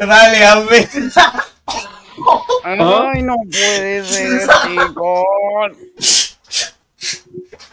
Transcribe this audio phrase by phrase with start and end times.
[0.00, 0.86] Dale, Amben.
[2.64, 6.36] Ay, no puede ser, chicos.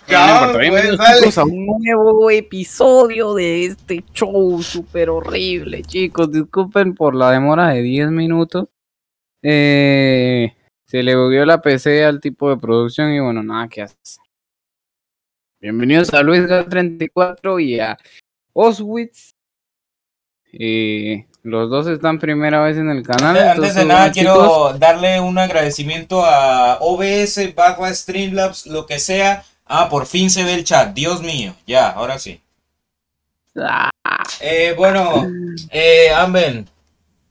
[0.07, 1.29] Ya, Bueno, pues, dale.
[1.35, 6.31] a un nuevo episodio de este show súper horrible, chicos.
[6.31, 8.67] Disculpen por la demora de 10 minutos.
[9.41, 10.53] Eh,
[10.85, 13.97] se le bugueó la PC al tipo de producción y bueno, nada que hacer.
[15.59, 17.97] Bienvenidos a Luis 34 y a
[18.51, 19.33] Oswitz.
[20.51, 23.35] Eh, los dos están primera vez en el canal.
[23.37, 28.97] Antes entonces, de nada, quiero chicos, darle un agradecimiento a OBS, barra Streamlabs, lo que
[28.99, 29.43] sea.
[29.65, 30.93] Ah, por fin se ve el chat.
[30.93, 31.53] Dios mío.
[31.67, 32.39] Ya, ahora sí.
[33.57, 33.89] ah,
[34.41, 35.27] Eh, bueno,
[35.69, 36.67] eh, Amben,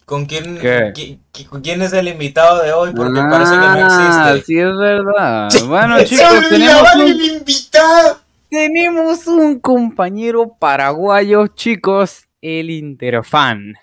[0.05, 0.93] ¿con quién, ¿Qué?
[0.95, 2.93] qui- qui- con quién es el invitado de hoy?
[2.95, 4.47] Porque parece que no Ah, existe.
[4.47, 5.49] Sí, es verdad.
[5.67, 8.19] Bueno, chicos, tenemos un, el invitado.
[8.49, 13.75] tenemos un compañero paraguayo, chicos, el Interfan.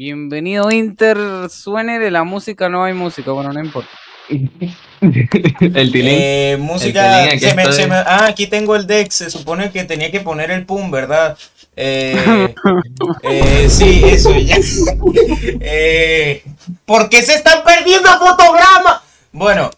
[0.00, 1.16] Bienvenido, Inter.
[1.48, 3.88] Suene de la música, no hay música, bueno, no importa.
[4.28, 6.14] El tilín.
[6.20, 7.22] Eh, música.
[7.24, 7.76] El Telín, aquí se me- estoy.
[7.78, 9.10] se me- ah, aquí tengo el deck.
[9.10, 11.38] Se supone que tenía que poner el pum, ¿verdad?
[11.76, 12.54] Eh,
[13.22, 14.56] eh, sí, eso ya.
[15.60, 16.42] Eh,
[16.84, 19.00] ¿Por qué se están perdiendo fotogramas?
[19.32, 19.70] Bueno.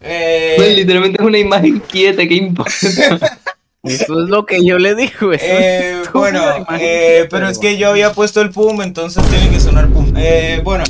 [0.00, 3.38] eh, Pues, literalmente es una imagen quieta, ¿qué importa?
[3.82, 5.32] Eso es lo que yo le digo.
[5.32, 6.42] Eh, bueno,
[6.78, 10.12] eh, pero es que yo había puesto el pum, entonces tiene que sonar pum.
[10.16, 10.84] Eh, bueno,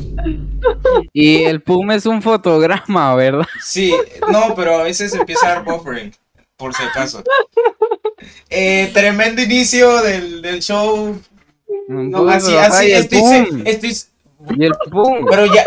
[1.13, 3.47] Y el PUM es un fotograma, ¿verdad?
[3.63, 3.95] sí,
[4.31, 6.13] no, pero a veces empieza a dar buffering,
[6.57, 7.23] por si acaso.
[8.51, 11.17] Eh, tremendo inicio del, del show.
[11.89, 13.63] No, Pues, así, así, estoy, PUM.
[13.67, 13.97] estoy,
[14.59, 15.27] Y el PUM.
[15.31, 15.65] pero ya,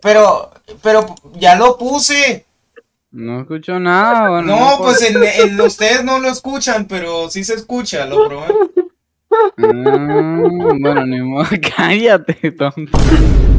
[0.00, 0.50] pero,
[0.82, 2.45] pero ya lo puse.
[3.16, 4.28] No escucho nada.
[4.30, 4.82] Bueno, No, importa.
[4.82, 8.70] pues en, en ustedes no lo escuchan, pero sí se escucha, lo prometo.
[9.58, 10.42] Ah,
[10.80, 11.46] bueno, ni modo,
[11.76, 12.98] cállate, tonto.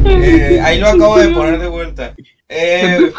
[0.04, 2.14] Eh, ahí lo acabo de poner de vuelta.
[2.48, 3.12] Eh,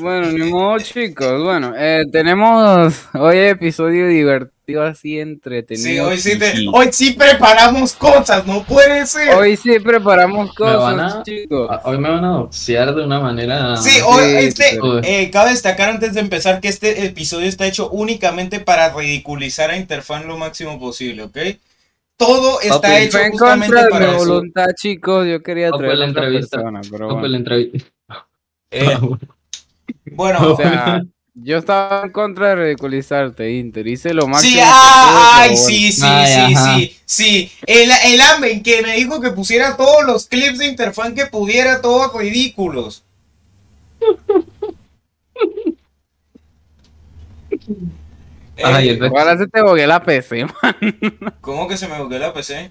[0.00, 1.42] Bueno, ni modo, chicos.
[1.42, 5.86] Bueno, eh, tenemos hoy episodio divertido, así entretenido.
[5.86, 9.34] sí, hoy sí, te- hoy sí preparamos cosas, no puede ser.
[9.36, 11.68] Hoy sí preparamos Me cosas, a- chicos.
[11.70, 13.76] Ah, Hoy me van a doxear de una manera.
[13.76, 17.64] Sí, hoy, Sí, este, pero- eh, cabe destacar antes de empezar que este episodio está
[17.66, 21.38] hecho únicamente para ridiculizar a Interfan lo máximo posible, ¿ok?
[22.16, 24.26] Todo está Papi, hecho en justamente contra de para mi eso.
[24.26, 25.26] voluntad, chicos.
[25.28, 26.56] Yo quería traer la entrevista.
[26.56, 27.28] persona, pero bueno.
[27.28, 27.86] la entrevista.
[28.72, 28.98] Eh,
[30.12, 31.02] bueno, O sea,
[31.38, 33.86] yo estaba en contra de ridiculizarte, Inter.
[33.86, 34.52] Hice lo máximo.
[34.52, 36.74] sí, que ah, ay, sí, sí, Ay, sí, ajá.
[36.76, 37.52] sí, sí.
[37.66, 41.82] El, el Amben que me dijo que pusiera todos los clips de Interfan que pudiera,
[41.82, 43.04] todos ridículos.
[48.56, 48.98] Eh, Ay.
[49.02, 51.36] Ahora se te bogué la PC, man.
[51.42, 52.70] ¿Cómo que se me bugueó la PC?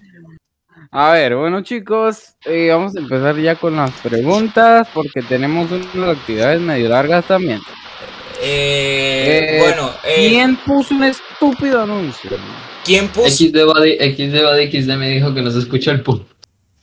[0.91, 6.17] A ver, bueno chicos, eh, vamos a empezar ya con las preguntas porque tenemos unas
[6.17, 7.59] actividades medio largas también.
[8.47, 12.29] Eh, Eh, bueno, eh, ¿Quién puso un estúpido anuncio?
[12.83, 13.28] ¿quién puso?
[13.29, 16.22] XD Body, XD Body XD me dijo que no se escucha el pum.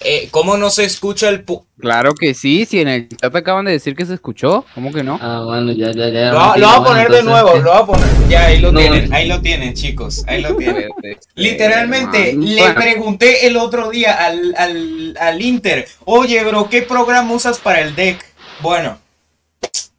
[0.05, 3.67] Eh, ¿Cómo no se escucha el pu- Claro que sí, si en el chat acaban
[3.67, 5.17] de decir que se escuchó, ¿cómo que no?
[5.23, 6.33] Ah, bueno, ya, ya, ya.
[6.33, 8.09] Lo, va- lo voy a poner de nuevo, lo voy a poner.
[8.29, 9.15] Ya, ahí lo No, tienen, no.
[9.15, 10.89] ahí lo tienen, chicos, ahí lo tienen.
[11.37, 12.45] Literalmente, man.
[12.53, 17.59] le Bueno, pregunté el otro día al, al, al Inter, oye, bro, ¿qué programa usas
[17.59, 18.25] para el deck?
[18.61, 18.99] Bueno,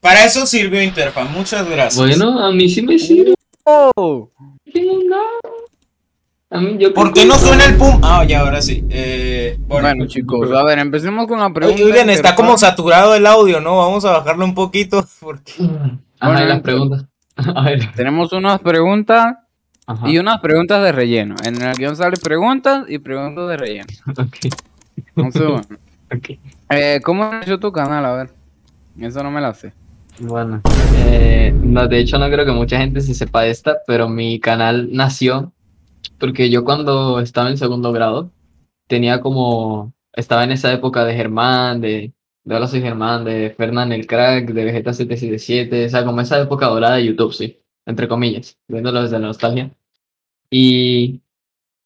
[0.03, 1.95] para eso sirvió Interfan, muchas gracias.
[1.95, 3.33] Bueno, a mí sí me sirve.
[3.63, 4.29] Oh,
[6.51, 7.99] A mí yo ¿Por qué no suena el pum?
[8.03, 8.83] Ah, ya, ahora sí.
[8.89, 11.81] Eh, bueno, Bueno chicos, a ver, empecemos con la pregunta.
[11.81, 13.77] Oye, Oigan, está como saturado el audio, ¿no?
[13.77, 15.03] Vamos a bajarlo un poquito.
[15.19, 15.53] Porque...
[15.57, 15.67] Y
[16.21, 17.05] Bueno, las preguntas.
[17.35, 17.91] A ver.
[17.95, 19.35] Tenemos unas preguntas
[19.87, 20.07] Ajá.
[20.07, 21.35] y unas preguntas de relleno.
[21.43, 23.87] En el guion sale preguntas y preguntas de relleno.
[24.17, 24.37] Ok,
[25.15, 25.67] Un segundo.
[26.15, 26.29] ok.
[26.69, 28.05] Eh, ¿Cómo nació tu canal?
[28.05, 28.29] A ver.
[28.99, 29.73] Eso no me la sé.
[30.17, 30.61] Bueno,
[30.95, 34.89] eh, no, de hecho no creo que mucha gente se sepa esta, pero mi canal
[34.91, 35.53] nació
[36.19, 38.31] porque yo cuando estaba en segundo grado
[38.87, 42.13] tenía como, estaba en esa época de Germán, de,
[42.43, 46.41] de Hola soy Germán, de Fernán el Crack, de Vegeta 777, o sea, como esa
[46.41, 49.71] época dorada de YouTube, sí, entre comillas, viéndolo desde la nostalgia.
[50.49, 51.21] Y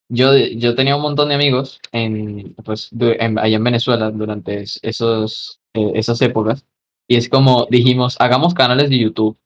[0.09, 2.91] yo, yo tenía un montón de amigos en, pues,
[3.38, 6.65] allá en Venezuela durante es- esos, eh, esas épocas.
[7.07, 9.38] Y es como dijimos, hagamos canales de YouTube.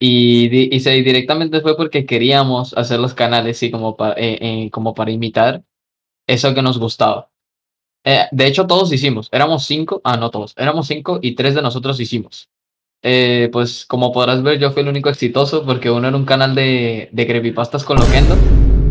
[0.00, 4.70] Y, y se, directamente fue porque queríamos hacer los canales, sí, como, pa- eh, eh,
[4.70, 5.62] como para imitar
[6.26, 7.30] eso que nos gustaba.
[8.04, 9.28] Eh, de hecho, todos hicimos.
[9.30, 12.48] Éramos cinco, ah, no todos, éramos cinco y tres de nosotros hicimos.
[13.00, 17.08] Pues como podrás ver, yo fui el único exitoso porque uno era un canal de,
[17.10, 18.36] de creepypastas con Loquendo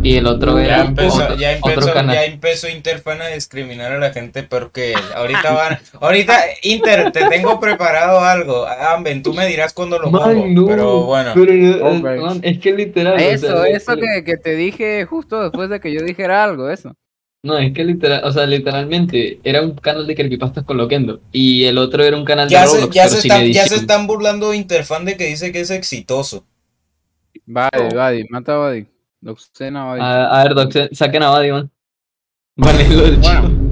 [0.03, 2.15] Y el otro Ya era empezó, otro, ya otro empezó, canal.
[2.15, 7.59] ya empezó Interfan a discriminar a la gente porque ahorita van, ahorita Inter, te tengo
[7.59, 8.65] preparado algo.
[8.68, 11.31] Amben, tú me dirás cuando lo pongo, Man, no, pero bueno.
[11.36, 13.13] pero, eh, man, es que literal.
[13.13, 16.69] o Eso, sea, eso que, que te dije justo después de que yo dijera algo,
[16.69, 16.95] eso.
[17.44, 21.65] No, es que literal, o sea, literalmente era un canal de creepypastas con Loquendo y
[21.65, 23.68] el otro era un canal de Ya se, Roblox, ya, pero se sin están, ya
[23.68, 26.45] se están burlando de Interfan de que dice que es exitoso.
[27.45, 28.86] Vale, Buddy, mata a Buddy.
[30.00, 31.71] A, a ver, sa- saquen a man.
[32.57, 33.71] Vale, lo del Bueno.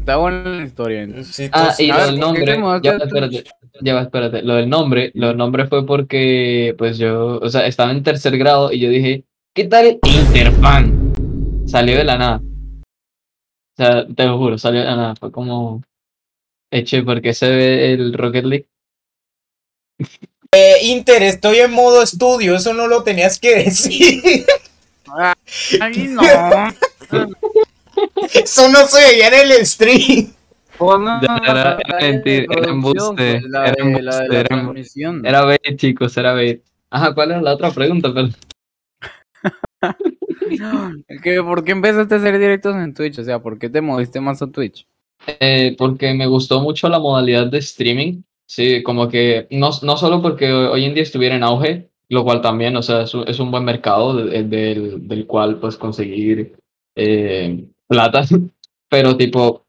[0.00, 1.02] Está buena la historia.
[1.02, 1.50] entonces.
[1.52, 3.44] Ah, y lo del ¿por qué nombre, ya, espérate,
[3.82, 7.66] ya va, espérate, lo del nombre, lo del nombre fue porque, pues yo, o sea,
[7.66, 9.24] estaba en tercer grado y yo dije,
[9.54, 11.12] ¿qué tal Interfan?
[11.66, 12.40] Salió de la nada.
[12.42, 15.82] O sea, te lo juro, salió de la nada, fue como,
[16.72, 18.68] eche, porque se ve el Rocket League.
[20.52, 24.44] Eh, Inter, estoy en modo estudio, eso no lo tenías que decir.
[25.80, 26.22] Ay, no.
[28.34, 30.32] Eso no se veía en el stream.
[31.22, 31.78] Ya, era-
[32.68, 34.08] embuste, pues, era embuste,
[35.28, 36.62] era bait, chicos, era bait.
[36.90, 38.08] Ajá, ¿cuál era la otra pregunta?
[41.22, 43.18] ¿Qué- ¿Por qué empezaste a hacer directos en Twitch?
[43.18, 44.86] O sea, ¿por qué te moviste más a Twitch?
[45.26, 48.22] eh, porque me gustó mucho la modalidad de streaming.
[48.50, 52.40] Sí, como que no, no solo porque hoy en día estuviera en auge, lo cual
[52.42, 56.56] también, o sea, es un, es un buen mercado de- del, del cual pues conseguir
[56.96, 58.24] eh, plata,
[58.90, 59.66] pero tipo,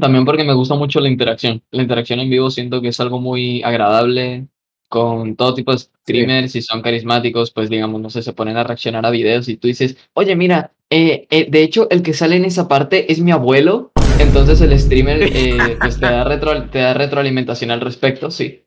[0.00, 1.62] también porque me gusta mucho la interacción.
[1.72, 4.48] La interacción en vivo siento que es algo muy agradable
[4.88, 8.64] con todo tipo de streamers, si son carismáticos, pues digamos, no sé, se ponen a
[8.64, 12.36] reaccionar a videos y tú dices, oye, mira, eh, eh, de hecho el que sale
[12.36, 16.78] en esa parte es mi abuelo, entonces el streamer eh, pues te da, retro, te
[16.80, 18.62] da retroalimentación al respecto, sí.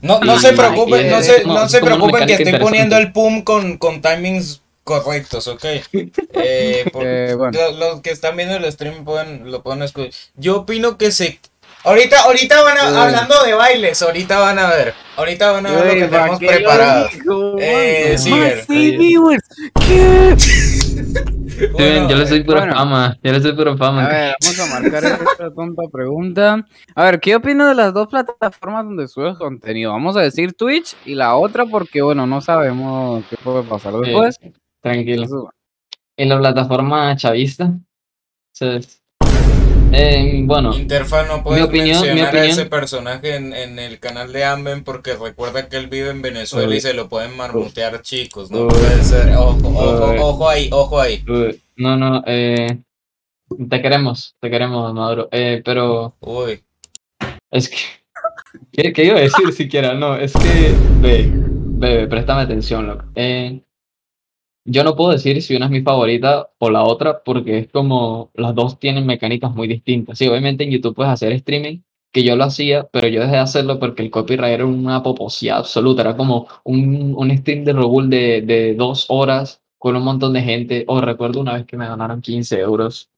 [0.00, 3.42] No, no Y- se preocupen, no se, no se preocupen que estoy poniendo el pum
[3.42, 5.64] con, con timings correctos, ¿ok?
[5.94, 7.58] Eh, por- Eh, bueno.
[7.78, 10.10] los que están viendo el stream pueden, lo pueden escuchar.
[10.36, 11.38] Yo opino que se...
[11.86, 12.96] Ahorita, ahorita van a, Uy.
[12.96, 14.94] hablando de bailes, ahorita van a ver.
[15.16, 17.08] Ahorita van a ver lo que ¿para tenemos preparado.
[17.12, 18.32] digo, Eh, sí.
[19.86, 20.36] ¿Qué?
[21.14, 22.74] Sí, Bueno, yo le soy pura bueno.
[22.74, 24.08] fama, yo le soy pura A fama.
[24.08, 26.64] ver, vamos a marcar esta tonta pregunta.
[26.94, 29.92] A ver, ¿qué opinas de las dos plataformas donde subes contenido?
[29.92, 34.36] Vamos a decir Twitch y la otra porque, bueno, no sabemos qué puede pasar después.
[34.80, 35.22] tranquilo.
[35.24, 35.50] Entonces,
[36.16, 37.72] En la plataforma chavista,
[38.52, 38.80] se-
[39.92, 44.32] eh, bueno, no puede Mi opinión- mi mencionar a ese personaje en, en el canal
[44.32, 48.50] de Amben porque recuerda que él vive en Venezuela y se lo pueden marmutear chicos,
[48.50, 48.68] no Uy.
[48.68, 49.34] puede ser.
[49.36, 51.22] Ojo, ojo, ojo ahí, ojo ahí.
[51.76, 52.78] no, no, eh,
[53.68, 56.60] te queremos, te queremos, Maduro, eh, pero Uy.
[57.50, 57.76] es que,
[58.72, 59.94] ¿qué, qué iba a decir siquiera?
[59.94, 63.04] No, es que, ve, ve, préstame atención, loco.
[63.14, 63.60] Eh,
[64.64, 68.30] yo no puedo decir si una es mi favorita o la otra porque es como
[68.34, 70.18] las dos tienen mecánicas muy distintas.
[70.18, 71.80] Sí, obviamente en YouTube puedes hacer streaming,
[72.12, 75.56] que yo lo hacía, pero yo dejé de hacerlo porque el copyright era una poposía
[75.56, 80.32] absoluta, era como un, un stream de Robul de, de dos horas con un montón
[80.32, 80.84] de gente.
[80.86, 83.10] O recuerdo una vez que me ganaron 15 euros.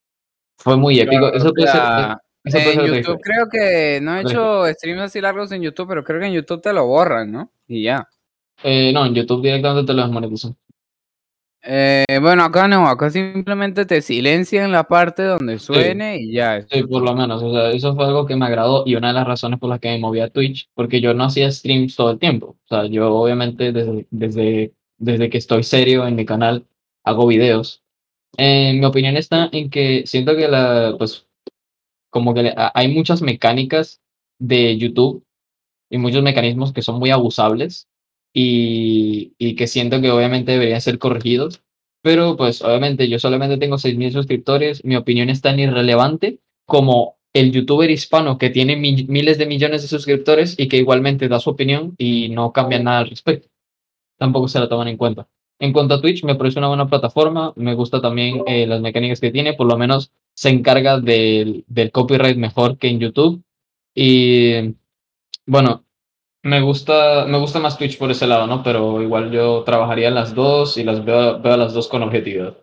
[0.56, 1.32] Fue muy épico.
[1.32, 4.66] Eso o puede ser, sea, eso puede en ser YouTube creo que no he hecho
[4.66, 7.52] streams así largos en YouTube, pero creo que en YouTube te lo borran, ¿no?
[7.68, 8.08] Y ya.
[8.64, 10.56] Eh, no, en YouTube directamente te lo desmonetizan.
[11.68, 16.62] Eh, bueno, acá no, acá simplemente te silencian la parte donde suene y ya.
[16.70, 19.14] Sí, por lo menos, o sea, eso fue algo que me agradó y una de
[19.14, 22.12] las razones por las que me moví a Twitch, porque yo no hacía streams todo
[22.12, 22.56] el tiempo.
[22.64, 26.64] O sea, yo obviamente desde, desde, desde que estoy serio en mi canal
[27.04, 27.82] hago videos.
[28.38, 31.26] Eh, mi opinión está en que siento que la, pues,
[32.10, 34.00] como que le- a- hay muchas mecánicas
[34.38, 35.24] de YouTube
[35.90, 37.88] y muchos mecanismos que son muy abusables
[38.36, 41.62] y, y que siento que obviamente deberían ser corregidos.
[42.02, 47.50] Pero pues obviamente yo solamente tengo 6.000 suscriptores, mi opinión es tan irrelevante como el
[47.52, 51.50] youtuber hispano que tiene mi- miles de millones de suscriptores y que igualmente da su
[51.50, 53.48] opinión y no cambia nada al respecto.
[54.18, 55.28] Tampoco se la toman en cuenta.
[55.58, 59.20] En cuanto a Twitch, me parece una buena plataforma, me gusta también eh, las mecánicas
[59.20, 63.42] que tiene, por lo menos se encarga del, del copyright mejor que en YouTube.
[63.94, 64.74] Y
[65.46, 65.85] bueno,
[66.46, 68.62] me gusta, me gusta más Twitch por ese lado, ¿no?
[68.62, 72.02] Pero igual yo trabajaría en las dos y las veo, veo a las dos con
[72.02, 72.56] objetividad.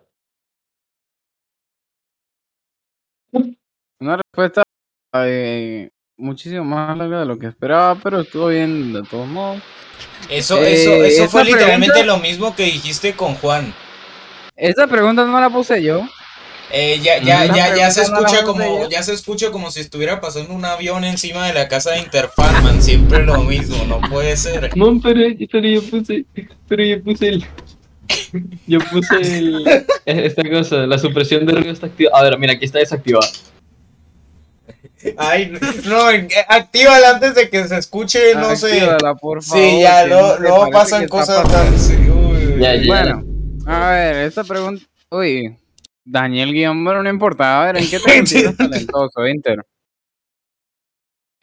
[4.00, 4.62] Una respuesta
[5.16, 9.62] eh, muchísimo más larga de lo que esperaba, pero estuvo bien de todos modos.
[10.28, 13.72] Eso, Eh, eso, eso esa fue literalmente pregunta- lo mismo que dijiste con Juan.
[14.56, 16.02] Esa pregunta no la puse yo.
[16.76, 20.20] Eh, ya, ya, ya, ya se no escucha como, ya se escucha como si estuviera
[20.20, 22.82] pasando un avión encima de la casa de Interfan, man.
[22.82, 24.76] Siempre lo mismo, no puede ser.
[24.76, 25.20] No, pero,
[25.52, 26.24] pero yo puse,
[26.66, 27.46] pero yo puse el,
[28.66, 32.18] Yo puse el- esta cosa, la supresión de ruido está activada.
[32.18, 33.28] A ver, mira, aquí está desactivada.
[35.16, 35.52] Ay,
[35.84, 38.80] no, eh, actívala antes de que se escuche, no sé.
[38.80, 39.62] Actívala, por favor.
[39.64, 41.70] Sí, ya, luego, no sé, parece pasan cosas pasando.
[41.70, 41.78] tan.
[41.78, 42.60] sí, uy.
[42.60, 42.86] Ya, ya.
[42.86, 43.22] Bueno,
[43.66, 44.84] a ver, esta pregunta.
[45.10, 45.56] Uy,
[46.04, 47.62] Daniel Guión, bueno, no importa.
[47.62, 49.64] A ver, ¿en qué te consideras talentoso, Inter?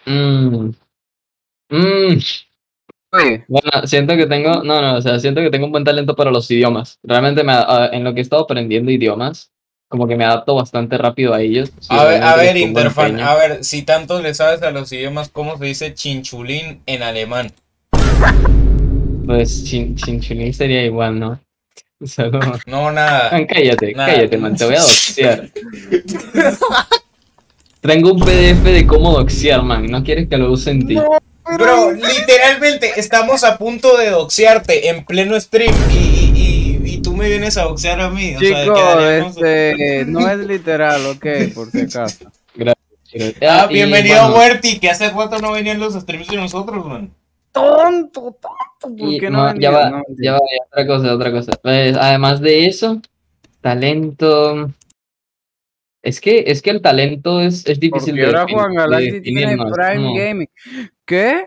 [0.05, 0.71] Mm.
[1.69, 2.17] Mm.
[3.13, 6.15] Uy, Bueno, siento que tengo, no, no, o sea, siento que tengo un buen talento
[6.15, 6.99] para los idiomas.
[7.03, 7.53] Realmente me,
[7.91, 9.51] en lo que he estado aprendiendo idiomas,
[9.89, 11.71] como que me adapto bastante rápido a ellos.
[11.79, 15.27] Si A ver, a ver, Interfan, a ver, si tanto le sabes a los idiomas,
[15.29, 17.51] ¿cómo se dice chinchulín en alemán?
[19.25, 21.39] Pues chin, chinchulín sería igual, ¿no?
[22.05, 22.39] Solo...
[22.65, 23.31] No, nada.
[23.31, 24.13] Man, cállate, Nada.
[24.13, 25.49] cállate, man, te voy a doxear.
[27.81, 30.95] Tengo un PDF de cómo doxear, man, no quieres que lo use en ti.
[30.95, 37.15] Bro, literalmente estamos a punto de doxearte en pleno stream y, y, y, y tú
[37.15, 38.35] me vienes a doxear a mí.
[38.35, 42.25] O sea, chico, quedaríamos- este, no es literal, ok, por si acaso.
[43.41, 47.11] Ah, y, bienvenido bueno, Huerti, que hace cuánto no venían los streams de nosotros, man.
[47.51, 49.59] Tonto, tonto, ¿por qué no, no?
[49.59, 51.51] ya va, No, ya va, ya, otra cosa, otra cosa.
[51.61, 53.01] Pues, además de eso,
[53.61, 54.69] talento.
[56.03, 59.21] Es que, es que el talento es, es difícil Porque de, ahora Juan de Galaxy
[59.21, 59.67] tiene definir, ¿no?
[59.67, 60.49] Es Prime como- Gaming.
[61.05, 61.45] ¿Qué?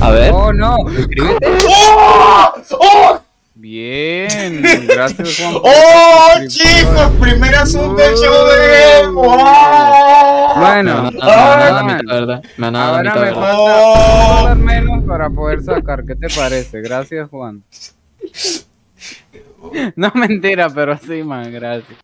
[0.00, 0.76] A ver, Oh, no.
[0.96, 1.48] Suscríbete.
[1.68, 2.52] ¡Oh!
[2.80, 3.20] ¡Oh!
[3.54, 4.60] Bien.
[4.88, 5.54] Gracias, Juan.
[5.62, 7.12] ¡Oh, chicos!
[7.20, 9.10] Primer asunto del show de él.
[9.12, 9.26] ¡Wow!
[10.56, 12.42] me Bueno, han dado- me han dado la ah, mitad, ¿verdad?
[12.56, 13.34] Me han dado la ahora me ¿verdad?
[13.40, 14.38] falta Oh.
[14.40, 16.04] dólar menos para poder sacar.
[16.04, 16.80] ¿Qué te parece?
[16.80, 17.62] Gracias, Juan.
[19.96, 21.98] No mentira, pero sí, man, gracias.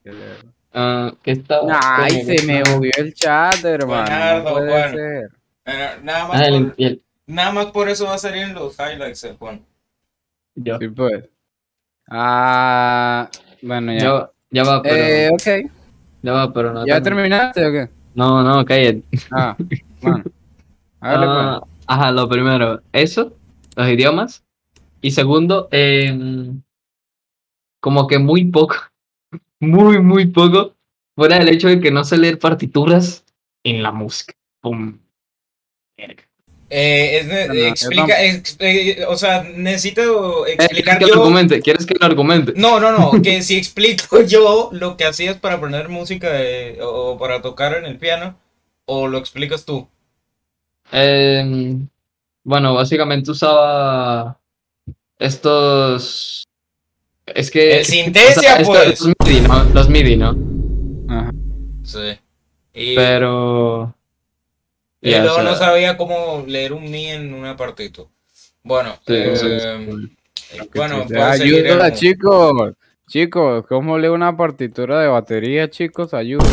[0.73, 1.61] Ah, ¿Qué está?
[1.81, 4.03] Ay, se me movió el chat, hermano.
[4.05, 4.91] Buenardo, No puede Juan.
[4.93, 5.31] ser.
[5.67, 8.77] Bueno, nada, más Ah, por, el- nada más por eso va a salir en los
[8.79, 9.65] highlights, eh, Juan.
[10.55, 11.25] yo, Sí, pues.
[12.09, 13.29] Ah,
[13.63, 13.99] bueno, ya.
[14.01, 15.71] yo, ya va, pero, eh, ok.
[16.23, 16.87] ya va, pero no.
[16.87, 17.89] ¿Ya terminaste o qué?
[18.15, 19.03] No, no, cállate.
[19.31, 19.57] Ah,
[20.01, 20.25] bueno.
[21.01, 21.78] Hágale, pues.
[21.89, 23.37] Ajá, lo primero, eso,
[23.77, 24.45] los idiomas.
[25.01, 26.61] Y segundo, em,
[27.81, 28.77] como que muy poco,
[29.61, 30.75] muy, muy poco,
[31.17, 33.25] fuera del hecho de que no sé leer partituras
[33.65, 34.35] en la música.
[34.61, 34.99] Pum.
[36.71, 41.11] Eh, es ne- No, no, yo explica, ex- eh, o sea, necesito Eh, explicar ¿Quieres
[41.11, 41.61] que lo argumente?
[41.63, 42.53] ¿Quieres que lo argumente?
[42.57, 47.17] No, no, no, que si explico yo lo que hacías para aprender música de- o
[47.19, 48.39] para tocar en el piano,
[48.85, 49.89] o lo explicas tú.
[50.93, 51.87] Em,
[52.45, 54.39] bueno, básicamente usaba
[55.19, 56.45] estos...
[57.27, 57.81] Es que...
[57.81, 57.85] El
[58.65, 59.01] pues.
[59.01, 59.65] Los MIDI, ¿no?
[59.75, 60.37] Los MIDI, ¿no?
[61.09, 61.31] Ajá.
[61.85, 62.19] Sí.
[62.73, 63.95] Y, Pero...
[65.01, 68.03] y o luego sea, no sabía cómo leer un mi en una partita.
[68.63, 70.09] Bueno, Sí, eso eh,
[70.75, 72.75] bueno, pues, ayuda, en- chicos.
[73.09, 76.13] Chicos, ¿cómo leo una partitura de batería, chicos?
[76.13, 76.45] Ayuda.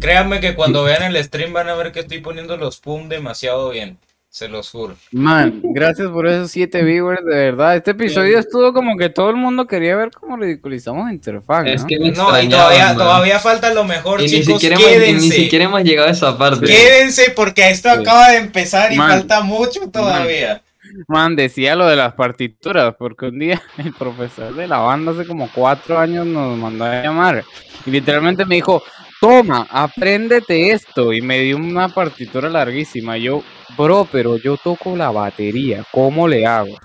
[0.00, 3.70] Créanme que cuando vean el stream van a ver que estoy poniendo los pum demasiado
[3.70, 3.98] bien.
[4.28, 4.94] Se los juro.
[5.10, 7.76] Man, gracias por esos siete viewers, de verdad.
[7.76, 11.82] Este episodio estuvo como que todo el mundo quería ver cómo ridiculizamos a Interfaz, Es
[11.82, 11.86] ¿no?
[11.86, 12.96] que me No, y todavía, man.
[12.96, 15.26] todavía falta lo mejor, Y ni siquiera, quédense.
[15.26, 16.64] ni siquiera hemos llegado a esa parte.
[16.64, 18.00] Quédense porque esto Sí.
[18.00, 19.10] acaba de empezar y Man.
[19.10, 20.62] falta mucho todavía.
[21.08, 25.26] Man, decía lo de las partituras, porque un día el profesor de la banda hace
[25.26, 27.44] como cuatro años nos mandó a llamar
[27.84, 28.82] y literalmente me dijo,
[29.22, 33.16] toma, apréndete esto y me dio una partitura larguísima.
[33.16, 33.44] Yo,
[33.78, 36.76] bro, pero yo toco la batería, ¿cómo le hago?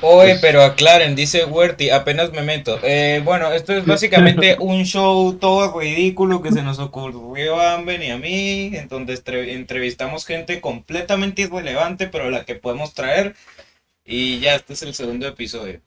[0.00, 2.78] Oye, pero aclaren, dice Huerti, apenas me meto.
[2.82, 8.02] Eh, bueno, esto es básicamente un show todo ridículo que se nos ocurrió a Amben
[8.02, 9.20] y a mí, en donde
[9.52, 13.34] entrevistamos gente completamente irrelevante, pero la que podemos traer.
[14.06, 15.80] Y ya, este es el segundo episodio.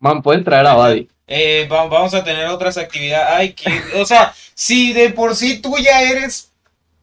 [0.00, 1.13] Man, pueden traer a Buddy.
[1.26, 3.26] Eh, va- vamos a tener otras actividades.
[3.30, 6.50] Ay, que, o sea, si de por sí tú ya eres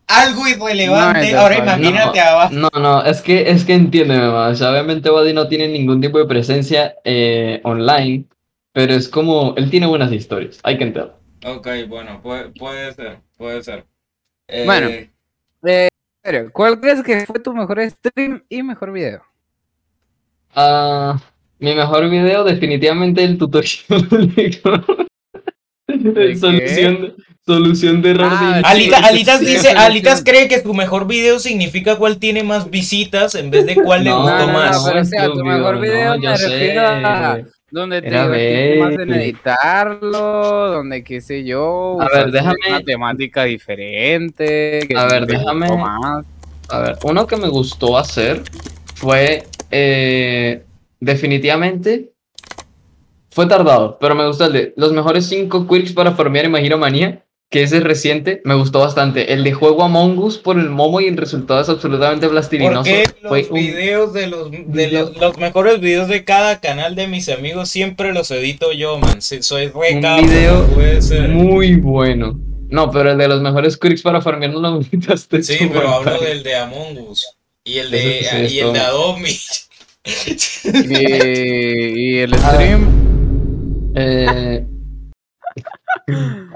[0.08, 2.54] algo irrelevante, No, ahora imagínate no, abajo.
[2.54, 4.52] No, no, es que, es que entiéndeme, man.
[4.52, 8.26] O sea, obviamente Buddy no tiene ningún tipo de presencia eh, online,
[8.74, 11.18] pero es como, él tiene buenas historias, hay que entenderlo.
[11.44, 13.86] Ok, bueno, puede, puede ser, puede ser.
[14.48, 14.90] Eh, Bueno.
[15.64, 15.88] Eh,
[16.22, 19.24] pero, ¿cuál crees que fue tu mejor stream y mejor video?
[20.54, 21.18] Ah,
[21.62, 23.72] mi mejor video, definitivamente el tutorial
[25.88, 27.14] ¿De de solución, de-
[27.46, 28.68] solución de error de Ah, inicio.
[28.68, 33.52] Alita- Alitas dice, Alitas cree que su mejor video significa cuál tiene más visitas en
[33.52, 34.84] vez de cuál le No, gustó no, no, más.
[34.86, 37.38] pero o sea, tu mejor video no, me refiero a
[37.72, 39.22] donde te divertiste más en ver.
[39.22, 45.78] editarlo, donde qué sé yo, A ver, déjame- una temática diferente, que A ver, déjame-
[45.78, 46.26] más.
[46.70, 48.42] A ver, uno que me gustó hacer
[48.96, 50.64] fue eh,
[51.02, 52.14] definitivamente
[53.30, 56.78] fue tardado, pero me gustó el de los mejores 5 quirks para farmear en Magiro
[56.78, 59.34] Manía, que ese es reciente, me gustó bastante.
[59.34, 62.84] El de juego Among Us por el momo y el resultado es absolutamente plastilinoso.
[62.90, 66.96] Porque Fue los un- videos de los, de los, los mejores videos de cada canal
[66.96, 69.22] de mis amigos siempre los edito yo, man.
[69.22, 71.28] Sí, soy re Un capo, video no puede ser.
[71.30, 72.40] muy bueno.
[72.70, 75.44] No, pero el de los mejores quirks para farmear no lo gritaste.
[75.44, 77.26] Sí, pero hablo del de Among Us.
[77.66, 78.80] Y el de, sí y el de.
[78.80, 79.30] Adobe.
[80.04, 83.94] Y, y el stream.
[83.96, 84.66] Eh,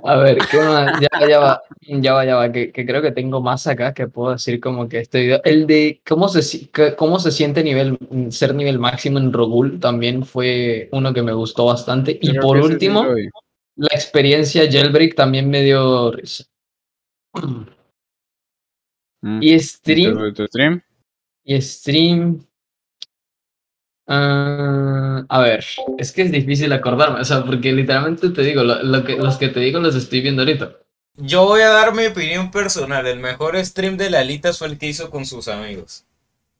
[0.03, 0.99] a ver, ¿qué más?
[1.01, 4.07] Ya, ya va, ya va, ya va, que, que creo que tengo más acá que
[4.07, 5.41] puedo decir como que este video.
[5.43, 7.97] El de cómo se, cómo se siente nivel,
[8.29, 12.17] ser nivel máximo en Rogul también fue uno que me gustó bastante.
[12.19, 13.05] Y Creo por último,
[13.75, 16.45] la experiencia Jailbreak también me dio risa.
[19.21, 19.41] Mm.
[19.41, 20.81] Y stream, ¿Tu- tu stream?
[21.43, 22.45] y stream.
[24.07, 25.63] Ah, a ver,
[25.97, 29.37] es que es difícil acordarme, o sea, porque literalmente te digo, lo, lo que, los
[29.37, 30.75] que te digo los estoy viendo ahorita.
[31.17, 33.07] Yo voy a dar mi opinión personal.
[33.07, 36.05] El mejor stream de Lalitas fue el que hizo con sus amigos.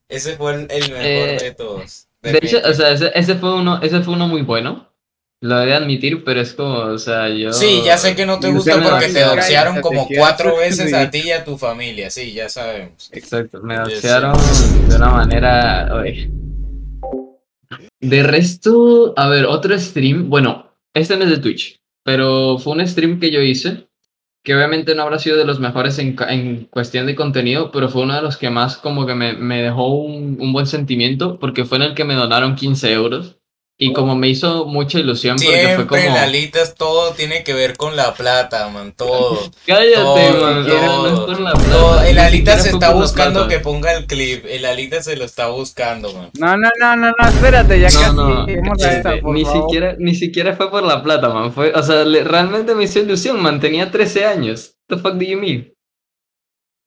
[0.09, 2.07] Ese fue el, el mejor Eh, de todos.
[2.21, 4.89] De hecho, o sea, ese, ese fue uno, ese fue uno muy bueno.
[5.41, 7.53] Lo he de admitir, pero es como, o sea, yo.
[7.53, 11.23] Sí, ya sé que no te gusta porque te doxearon como cuatro veces a ti
[11.25, 12.09] y a tu familia.
[12.09, 13.09] Sí, ya sabemos.
[13.11, 15.89] Exacto, me doxearon de una manera.
[15.93, 16.33] oye.
[17.99, 20.29] De resto, a ver, otro stream.
[20.29, 23.87] Bueno, este no es de Twitch, pero fue un stream que yo hice.
[24.43, 28.03] Que obviamente no habrá sido de los mejores en, en cuestión de contenido, pero fue
[28.03, 31.65] uno de los que más como que me, me dejó un, un buen sentimiento, porque
[31.65, 33.39] fue en el que me donaron 15 euros.
[33.77, 36.15] Y como me hizo mucha ilusión, porque fue Siempre como.
[36.15, 38.93] Lalitas todo tiene que ver con la plata, man.
[38.93, 39.51] Todo.
[39.67, 41.25] Cállate, Todo, man, no es todo.
[41.25, 42.01] por la plata, todo.
[42.03, 43.53] El Alitas se está buscando plata.
[43.53, 44.45] que ponga el clip.
[44.47, 46.29] El Alitas se lo está buscando, man.
[46.39, 48.15] No, no, no, no, no, espérate, ya No, casi.
[48.15, 49.63] no, llegamos a esa, eh, por ni favor.
[49.63, 51.51] siquiera, ni siquiera fue por la plata, man.
[51.51, 53.59] Fue, o sea, le- realmente me hizo ilusión, man.
[53.59, 54.77] Tenía 13 años.
[54.89, 55.73] What the fuck do you mean?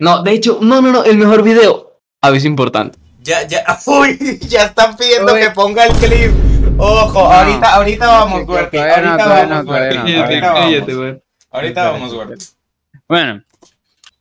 [0.01, 2.01] No, de hecho, no, no, no, el mejor video.
[2.23, 2.99] Aviso importante.
[3.21, 5.41] Ya, ya, uy, ya están pidiendo Uy.
[5.41, 6.31] que ponga el clip.
[6.79, 7.31] Ojo, No.
[7.33, 8.79] ahorita, ahorita vamos, no, Ahorita
[9.17, 10.65] vamos, no, Ahorita vamos.
[10.65, 11.23] cállate, güey.
[11.51, 12.45] Ahorita Espera, vamos, Worky.
[13.09, 13.43] Bueno,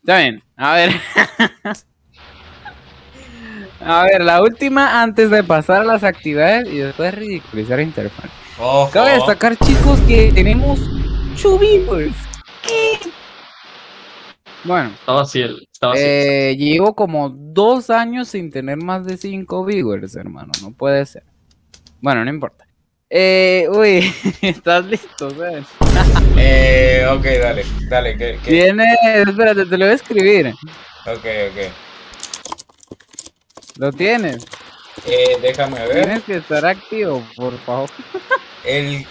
[0.01, 0.43] está bien.
[0.55, 0.91] A ver.
[3.79, 8.29] A ver, la última antes de pasar a las actividades y después ridiculizar a Interfan.
[8.59, 8.89] Ojo.
[8.91, 10.79] Cabe destacar, chicos, que tenemos
[11.35, 12.15] 8 viewers.
[12.63, 12.97] ¿Qué?
[14.63, 16.01] Bueno, Estaba así, el- estaba así.
[16.03, 20.51] eh, llevo como dos años sin tener más de 5 viewers, hermano.
[20.63, 21.23] No puede ser.
[22.01, 22.65] Bueno, no importa.
[23.09, 25.29] Eh, uy, ¿estás listo?
[25.31, 25.65] ¿sabes?
[26.39, 28.85] Eh, ok, dale, dale, que, que- Tiene,
[29.27, 30.47] espérate, te lo voy a escribir.
[31.07, 31.73] ok, ok.
[33.77, 34.45] Lo tienes.
[35.05, 36.03] Eh, déjame ver.
[36.03, 37.89] Tienes que estar activo, por favor.
[38.63, 39.05] El,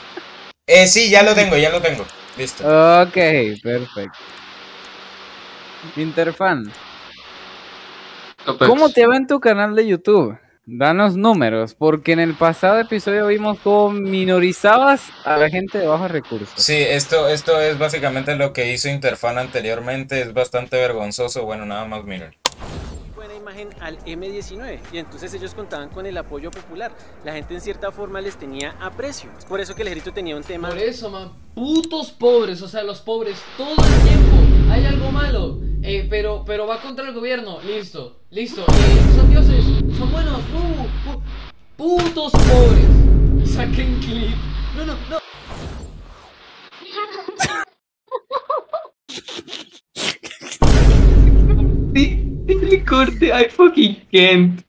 [0.68, 2.04] eh, sí, ya lo tengo, ya lo tengo.
[2.38, 2.62] Listo.
[3.02, 3.14] Ok,
[3.62, 4.18] perfecto.
[5.96, 6.70] Interfan,
[8.58, 10.38] ¿cómo te va en tu canal de YouTube?
[10.68, 16.10] Danos números, porque en el pasado episodio vimos cómo minorizabas a la gente de bajos
[16.10, 16.60] recursos.
[16.60, 20.20] Sí, esto, esto es básicamente lo que hizo Interfan anteriormente.
[20.20, 21.44] Es bastante vergonzoso.
[21.44, 22.34] Bueno, nada más miren.
[23.46, 26.90] Imagen al M19 y entonces ellos contaban con el apoyo popular.
[27.24, 29.30] La gente en cierta forma les tenía aprecio.
[29.38, 32.68] Es por eso que el ejército tenía un tema Por eso, man, putos pobres, o
[32.68, 34.72] sea, los pobres todo el tiempo.
[34.72, 37.60] Hay algo malo, eh, pero, pero va contra el gobierno.
[37.62, 38.62] Listo, listo.
[38.62, 39.64] eh, son dioses,
[39.96, 40.40] son buenos.
[40.40, 41.22] uh, uh,
[41.76, 43.48] putos pobres.
[43.54, 44.34] Saquen clip.
[44.76, 45.18] No, no, no.
[51.94, 54.60] Sí, dile corte, I fucking can't.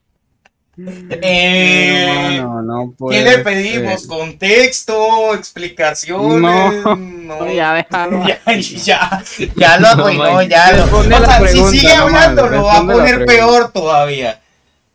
[1.10, 4.02] Eh, no, no ¿Qué puede le pedimos?
[4.02, 4.10] ser.
[4.10, 5.34] ¿Contexto?
[5.34, 6.84] ¿Explicaciones?
[6.84, 6.96] No.
[6.96, 7.52] No.
[7.52, 8.24] Ya, déjalo.
[8.28, 9.24] Ya, ya,
[9.56, 10.98] ya lo No, arruinó, ya lo.
[11.00, 14.40] O la sea, si sigue nomás, hablando, lo va a poner peor todavía.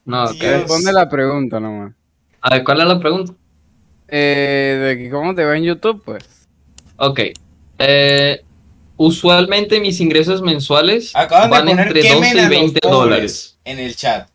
[0.05, 0.37] No, Dios.
[0.41, 0.59] ¿qué?
[0.59, 1.93] Responde la pregunta nomás.
[2.41, 3.33] A ver, ¿cuál es la pregunta?
[4.07, 6.47] Eh, de que cómo te va en YouTube, pues.
[6.97, 7.21] Ok.
[7.79, 8.45] Eh,
[9.05, 12.81] usualmente mis ingresos mensuales Acaban de van poner entre quemen 12 y a los 20
[12.81, 13.59] pobres dólares.
[13.65, 14.29] en el chat.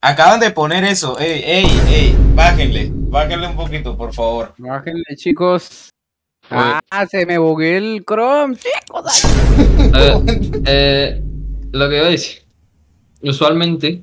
[0.00, 1.18] Acaban de poner eso.
[1.18, 2.92] Ey, ey, ey, bájenle.
[2.92, 4.54] Bájenle un poquito, por favor.
[4.56, 5.90] Bájenle, chicos.
[6.50, 6.80] Ah,
[7.10, 9.24] se me bugué el Chrome, chicos.
[9.92, 11.22] A ver, eh,
[11.72, 12.42] lo que iba a decir.
[13.20, 14.02] Usualmente,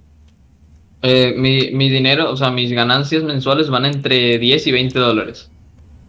[1.01, 5.49] eh, mi, mi dinero, o sea, mis ganancias mensuales van entre 10 y 20 dólares.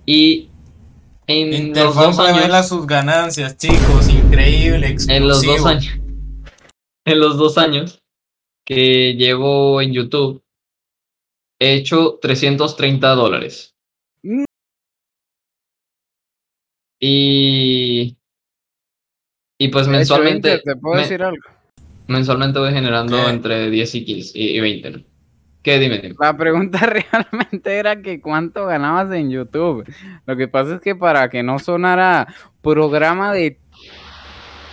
[0.05, 0.51] Y
[1.27, 2.37] en los dos años.
[2.37, 4.09] revela sus ganancias, chicos.
[4.09, 5.17] Increíble, exclusivo.
[5.17, 5.93] En los dos años.
[7.09, 8.03] En los dos años
[8.67, 10.43] que llevo en YouTube,
[11.61, 13.77] he hecho 330 dólares.
[17.01, 18.17] Y.
[19.59, 20.59] Y pues hecho, mensualmente.
[20.59, 21.43] ¿Te puedo me- decir algo?
[22.09, 23.31] mensualmente voy generando ¿Qué?
[23.31, 25.05] entre 10 y 15 y, y 20, ¿no?
[25.67, 26.15] Dime.
[26.19, 29.85] La pregunta realmente era que cuánto ganabas en YouTube.
[30.25, 32.29] Lo que pasa es que para que no sonara
[32.63, 33.59] programa de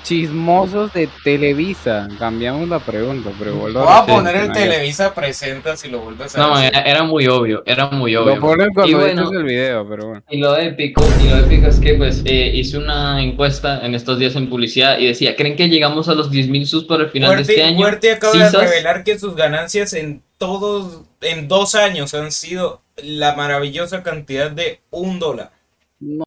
[0.03, 5.89] chismosos de Televisa, cambiamos la pregunta, pero vuelvo Voy a poner el Televisa presenta si
[5.89, 6.71] lo vuelves a No, decir.
[6.73, 8.35] era, era muy obvio, era muy obvio.
[8.35, 10.23] Lo pones Y cuando bueno, el video, pero bueno.
[10.29, 14.19] Y lo épico, y lo épico es que pues eh, hice una encuesta en estos
[14.19, 17.35] días en publicidad y decía, ¿creen que llegamos a los 10.000 subs para el final
[17.35, 17.77] de este año?
[17.79, 22.81] Fuerte acaba ¿Sí, de revelar que sus ganancias en todos, en dos años han sido
[22.97, 25.51] la maravillosa cantidad de un dólar.
[25.99, 26.25] No.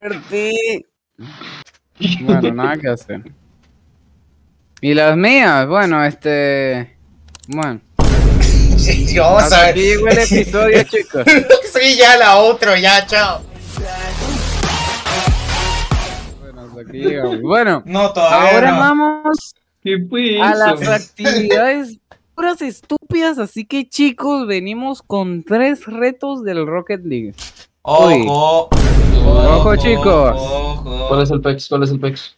[0.00, 0.52] Fuerte.
[2.22, 3.22] Bueno, nada que hacer.
[4.80, 6.96] Y las mías, bueno, este.
[7.48, 7.80] Bueno,
[8.76, 9.70] Sí, vamos hasta a ver.
[9.70, 11.24] aquí llegó el episodio, chicos.
[11.72, 13.42] sí, ya la otra, ya, chao.
[16.40, 17.40] Bueno, hasta aquí llegamos.
[17.42, 18.78] Bueno, No, todavía ahora no.
[18.80, 21.98] vamos ¿Qué fue a las actividades
[22.34, 27.34] puras estúpidas, así que chicos, venimos con tres retos del Rocket League.
[27.84, 28.24] Uy.
[28.28, 28.68] Ojo.
[29.24, 30.34] Ojo, chicos.
[30.36, 31.06] ojo.
[31.08, 31.68] ¿Cuál es el pex?
[31.68, 32.36] ¿Cuál es el pex?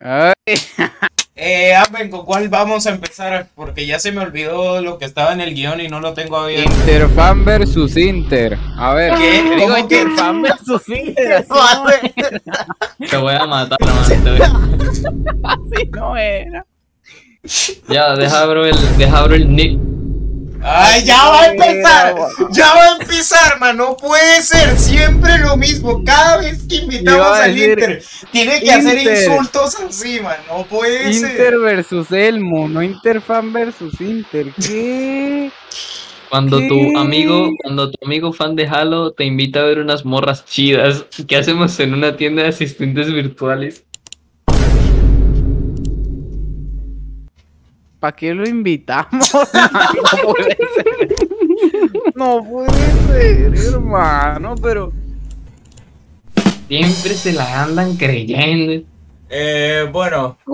[0.00, 0.32] Ay,
[1.34, 3.48] Eh, Amben, ¿con cuál vamos a empezar?
[3.54, 6.36] Porque ya se me olvidó lo que estaba en el guion y no lo tengo
[6.36, 6.70] abierto.
[6.70, 8.58] Interfan versus Inter.
[8.76, 9.42] A ver, ¿Qué?
[9.42, 10.00] digo ¿Cómo que?
[10.02, 11.46] Interfan versus Inter.
[13.10, 16.66] Te voy a matar, a- así no era.
[17.88, 19.78] Ya, deja abro el, deja abro el nick.
[20.62, 22.14] ¡Ay, ya va a empezar!
[22.50, 23.76] ¡Ya va a empezar, man!
[23.76, 26.02] No puede ser siempre lo mismo.
[26.04, 29.22] Cada vez que invitamos al Inter, tiene que hacer Inter.
[29.30, 30.36] insultos así, man.
[30.48, 31.58] No puede Inter ser.
[31.58, 34.48] versus Elmo, no Interfan versus Inter.
[34.60, 35.50] ¿Qué?
[36.28, 36.68] Cuando ¿Qué?
[36.68, 41.04] tu amigo, cuando tu amigo fan de Halo te invita a ver unas morras chidas,
[41.26, 43.84] ¿qué hacemos en una tienda de asistentes virtuales?
[48.00, 49.30] ¿Para qué lo invitamos?
[49.34, 51.16] no puede ser.
[52.14, 52.70] No puede
[53.54, 54.92] ser, hermano, pero.
[56.68, 58.86] Siempre se la andan creyendo.
[59.28, 60.38] Eh, bueno,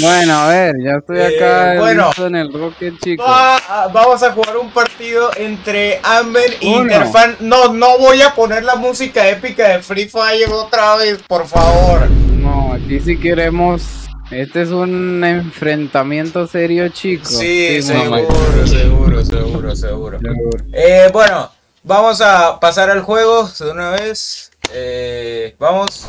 [0.00, 2.10] Bueno, a ver, ya estoy acá Eh, bueno.
[2.18, 3.26] en el Rocket, chicos.
[3.26, 6.82] va- vamos a jugar un partido entre Amber y Uno.
[6.82, 7.36] Interfan.
[7.40, 12.08] No, no voy a poner la música épica de Free Fire otra vez, por favor.
[12.10, 14.07] No, aquí sí queremos.
[14.30, 17.28] Este es un enfrentamiento serio, chicos.
[17.28, 18.28] Sí, seguro,
[18.66, 20.18] seguro, seguro, seguro.
[20.18, 20.64] Seguro.
[20.72, 21.50] Eh, bueno,
[21.82, 24.50] vamos a pasar al juego de una vez.
[24.72, 26.06] Eh, vamos.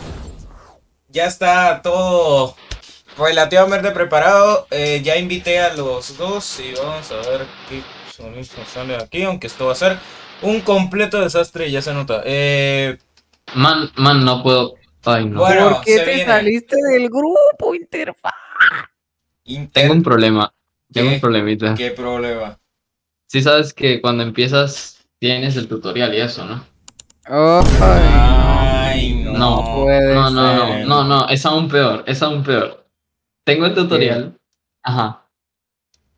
[1.07, 2.55] Ya está todo
[3.17, 4.67] relativamente preparado.
[4.69, 9.23] Eh, ya invité a los dos y vamos a ver qué sonido sale aquí.
[9.23, 9.97] Aunque esto va a ser
[10.41, 12.21] un completo desastre, ya se nota.
[12.25, 12.97] Eh,
[13.55, 14.75] Man, man, no puedo.
[15.05, 15.39] Ay, no.
[15.39, 16.25] Bueno, ¿Por qué te viene.
[16.25, 18.33] saliste del grupo, Interfaz?
[19.45, 20.53] Inter- Tengo un problema.
[20.91, 21.15] Tengo ¿Qué?
[21.15, 21.75] un problemita.
[21.75, 22.57] ¿Qué problema?
[23.27, 26.65] Sí sabes que cuando empiezas tienes el tutorial y eso, ¿no?
[27.29, 29.33] Oh, Ay, no.
[29.33, 32.85] No, puede No, no, no, no, no, es aún peor, es aún peor.
[33.45, 34.37] Tengo el tutorial.
[34.83, 35.25] Ajá.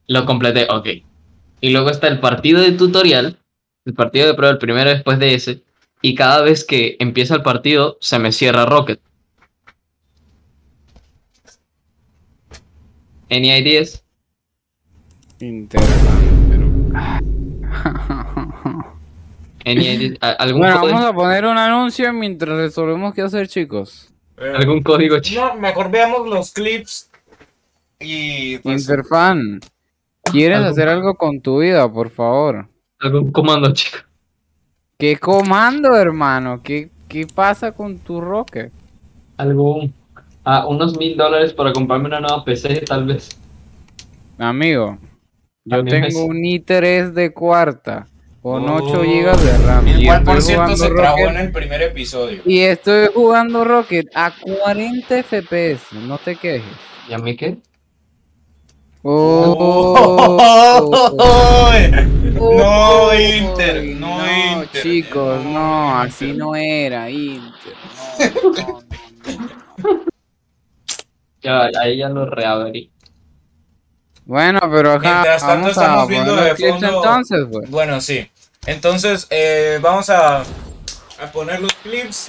[0.08, 0.88] Lo completé, ok.
[1.62, 3.38] Y luego está el partido de tutorial,
[3.86, 5.64] el partido de prueba, el primero después de ese.
[6.02, 9.00] Y cada vez que empieza el partido, se me cierra Rocket.
[13.30, 14.04] Any ideas?
[15.40, 15.90] Interfaz,
[16.50, 16.70] pero.
[19.66, 20.18] Any ideas?
[20.22, 24.10] ¿A- ¿Algún, Bueno, código, vamos a poner un anuncio mientras resolvemos qué hacer, chicos.
[24.38, 27.10] Eh, algún código ch- no, mejor veamos los clips.
[28.00, 29.60] Y pues, Interfan,
[30.24, 32.68] ¿quieres hacer algo con tu vida, por favor?
[33.00, 34.00] algún comando, chico?
[35.02, 36.62] ¿Qué comando, hermano?
[36.62, 38.72] ¿Qué, qué pasa con tu Rocket?
[39.36, 39.92] Algún.
[40.46, 43.30] Ah, unos mil dólares para comprarme una nueva PC, tal vez.
[44.38, 45.00] Amigo,
[45.66, 48.06] yo tengo es- un i3 de cuarta
[48.44, 48.76] con Oh.
[48.76, 49.88] 8 GB de RAM.
[49.88, 52.42] el y cual estoy por cierto jugando se trabó Rocket- en el primer episodio.
[52.46, 56.62] Y estoy jugando Rocket a 40 FPS, no te quejes.
[57.10, 57.58] ¿Y a mí qué?
[59.04, 60.78] Oh,
[62.42, 64.82] No, oh, Inter, no, Inter.
[64.84, 66.08] Chicos, no, no, Inter.
[66.10, 67.74] así no era, Inter.
[68.34, 68.82] No, no,
[69.28, 70.02] no, no.
[71.42, 72.92] Ya, ahí ya lo reabrí.
[74.26, 77.70] Bueno, pero acá Mientras tanto vamos a estamos viendo poner de fondo- entonces, pues.
[77.70, 78.30] Bueno, sí.
[78.66, 82.28] Entonces, eh, vamos a, a poner los clips.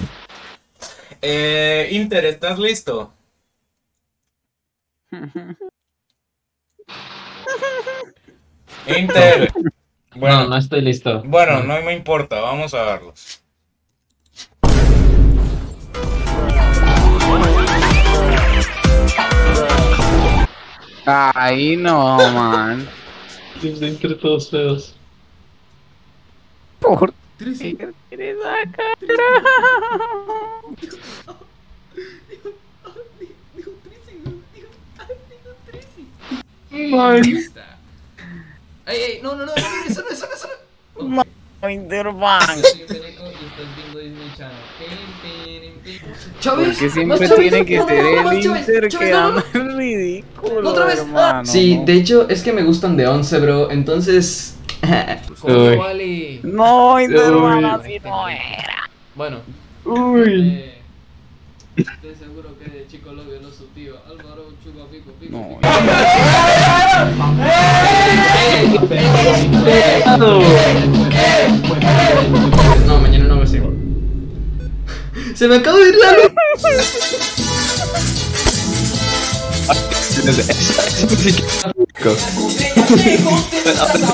[1.21, 3.13] Eh, Inter, ¿estás listo?
[8.87, 9.51] Inter,
[10.15, 11.21] Bueno, No, no estoy listo.
[11.25, 13.39] bueno, no me importa, vamos a verlos.
[21.05, 22.87] Ahí no, man.
[23.61, 24.95] Entre todos feos.
[26.79, 28.97] ¿Por Tracy, qué quieres sacar?
[32.29, 32.49] dijo
[33.83, 34.17] Tracy,
[34.53, 34.67] dijo,
[34.99, 36.07] ay, dijo Tracy.
[36.31, 36.41] Man.
[36.41, 37.77] Ahí está.
[38.85, 40.49] Ey, ey, no, no, no, no, eso no, eso no, eso
[41.09, 41.23] no.
[41.69, 42.43] Interbank.
[42.43, 44.57] Soy Federico y estás viendo Disney Channel.
[44.79, 46.13] Pin, pin, pin.
[46.39, 49.45] Chávez, siempre tiene que no, no, ser no, no, el Inter que no, no, anda
[49.53, 51.45] en ridículo, Otra vez, hermano.
[51.45, 51.85] Sí, ¿no?
[51.85, 53.71] de hecho es que me gustan de 11, bro.
[53.71, 54.57] Entonces.
[55.39, 55.77] ¿Cómo Uy.
[55.77, 56.39] vale?
[56.43, 57.65] No, Interbank, Uy.
[57.65, 58.89] así no era.
[59.15, 59.39] Bueno,
[59.85, 60.49] Uy.
[60.49, 60.81] eh,
[61.77, 63.52] estoy seguro que de chico lo violó su
[65.29, 65.59] No.
[72.85, 73.73] No, mañana no me sigo.
[75.35, 76.31] Se me acaba de ir la luz.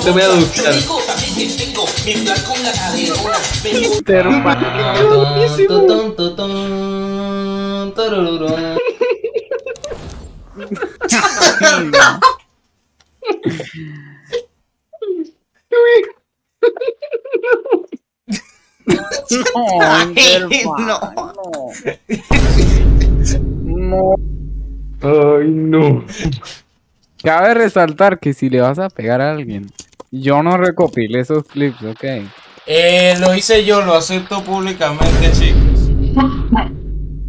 [0.04, 0.76] Te voy a duchar.
[3.98, 4.60] Interbank.
[10.60, 12.20] No, no.
[20.80, 20.96] No.
[23.66, 24.16] No.
[25.02, 26.06] Ay, no.
[27.24, 29.70] Cabe resaltar que si le vas a pegar a alguien,
[30.12, 32.04] yo no recopilé esos clips, ok.
[32.66, 35.90] Eh, lo hice yo, lo acepto públicamente, chicos.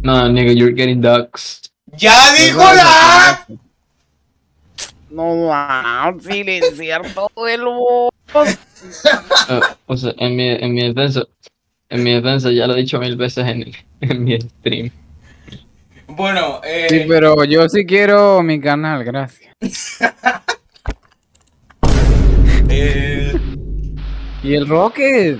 [0.03, 1.70] No, nigga, you're getting ducks.
[1.97, 3.45] ¡Ya dijo la!
[5.09, 8.11] No va a silenciar todo el voz.
[9.49, 11.23] Ah, o sea, en mi, en mi defensa,
[11.89, 14.89] en mi defensa ya lo he dicho mil veces en, el- en mi stream.
[16.07, 19.53] Bueno, eh, Sí, pero yo sí quiero mi canal, gracias.
[22.69, 23.33] eh,
[24.43, 25.37] ¿Y el Rocket?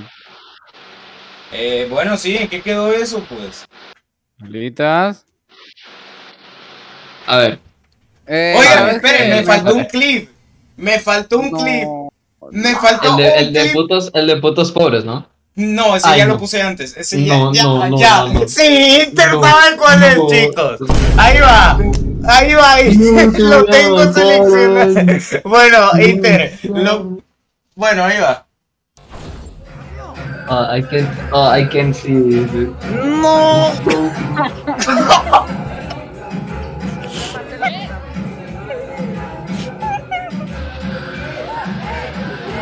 [1.54, 3.66] eh, bueno, sí, ¿en qué quedó eso, pues?
[4.40, 5.26] Bolitas.
[7.28, 7.60] A ver,
[8.28, 10.30] Eh, Oigan, ¿sabes esperen, me faltó un clip.
[10.78, 11.88] Me faltó un No, clip.
[12.52, 13.74] Me faltó el de, un el de clip.
[13.74, 15.28] putos, el de putos pobres, ¿no?
[15.56, 16.34] No, ese Ay, ya no.
[16.34, 16.96] lo puse antes.
[16.96, 18.18] Ese ya, No, ya, no, ya.
[18.24, 18.48] no, no.
[18.48, 20.28] Sí, Inter No, saben cuál es, no.
[20.30, 20.80] chicos.
[21.18, 21.78] Ahí va.
[22.26, 22.74] Ahí va.
[22.74, 22.96] ahí.
[23.38, 25.04] lo tengo no, seleccionado.
[25.04, 25.14] no.
[25.50, 26.58] Bueno, Inter.
[26.64, 27.18] Lo...
[27.76, 28.46] Bueno, ahí va.
[30.50, 32.68] Oh, I can, oh, I can see this.
[32.92, 33.72] No.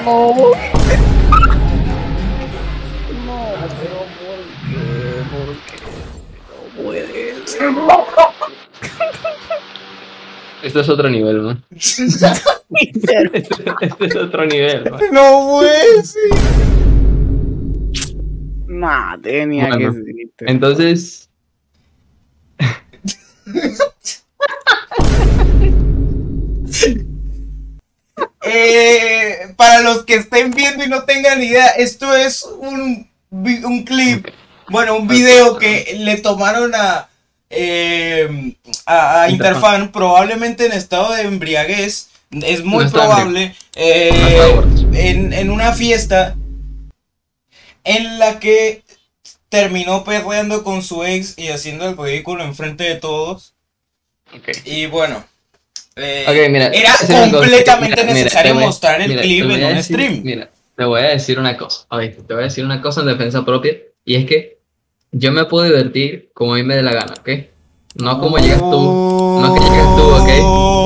[0.09, 0.33] No.
[3.25, 3.37] No,
[3.79, 4.39] pero ¿por
[4.71, 4.87] qué?
[5.29, 5.77] ¿Por qué?
[6.41, 7.69] No puede ser.
[10.63, 11.63] Este es otro nivel, man.
[11.71, 12.25] este,
[13.81, 14.99] este es otro nivel, man.
[15.11, 16.31] No puede ser.
[18.67, 19.93] Nah, tenía Bueno.
[19.93, 20.05] que ser.
[20.49, 21.29] Entonces,
[28.41, 34.27] Eh, para los que estén viendo y no tengan idea, esto es un, un clip,
[34.69, 37.09] bueno, un video que le tomaron a,
[37.49, 44.61] eh, a, a Interfan, probablemente en estado de embriaguez, es muy No probable, eh,
[44.93, 46.35] en, en una fiesta
[47.83, 48.83] en la que
[49.49, 53.53] terminó perreando con su ex y haciendo el ridículo enfrente de todos.
[54.63, 55.25] Y bueno,
[55.99, 56.91] eh, Ok, mira, era
[57.31, 60.21] completamente Mira, mira, necesario te voy a- mostrar el mira, clip en un decir- stream.
[60.23, 61.85] Mira, te voy a decir una cosa.
[61.89, 63.73] oíste, te voy a decir una cosa en defensa propia.
[64.05, 64.59] Y es que
[65.11, 67.29] yo me puedo divertir como a mí me dé la gana, ¿ok?
[67.95, 69.39] No como llegas tú.
[69.41, 70.29] No que llegas tú, ¿ok?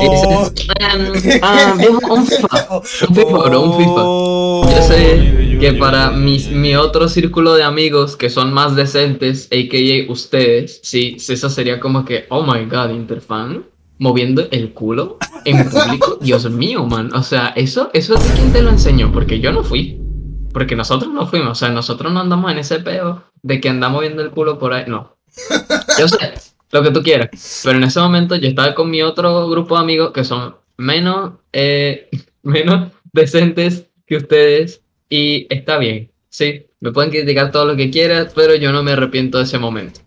[0.04, 2.68] Y dices, ah, ah, viejo, un FIFA.
[2.78, 2.82] Un
[3.14, 4.74] FIFA, bro, un FIFA.
[4.76, 10.10] Yo sé que para mi, mi otro círculo de amigos que son más decentes, a.k.a.
[10.10, 13.64] ustedes, sí, eso sería como que, oh my god, Interfan,
[13.98, 17.14] moviendo el culo en público, Dios mío, man.
[17.14, 20.00] O sea, eso, eso es de quién te lo enseñó, porque yo no fui.
[20.52, 24.00] Porque nosotros no fuimos, o sea, nosotros no andamos en ese peo de que andamos
[24.00, 25.16] viendo el culo por ahí, no.
[25.98, 26.34] Yo sé,
[26.70, 29.82] lo que tú quieras, pero en ese momento yo estaba con mi otro grupo de
[29.82, 32.08] amigos que son menos, eh,
[32.42, 38.28] menos decentes que ustedes y está bien, sí, me pueden criticar todo lo que quieran,
[38.34, 40.00] pero yo no me arrepiento de ese momento.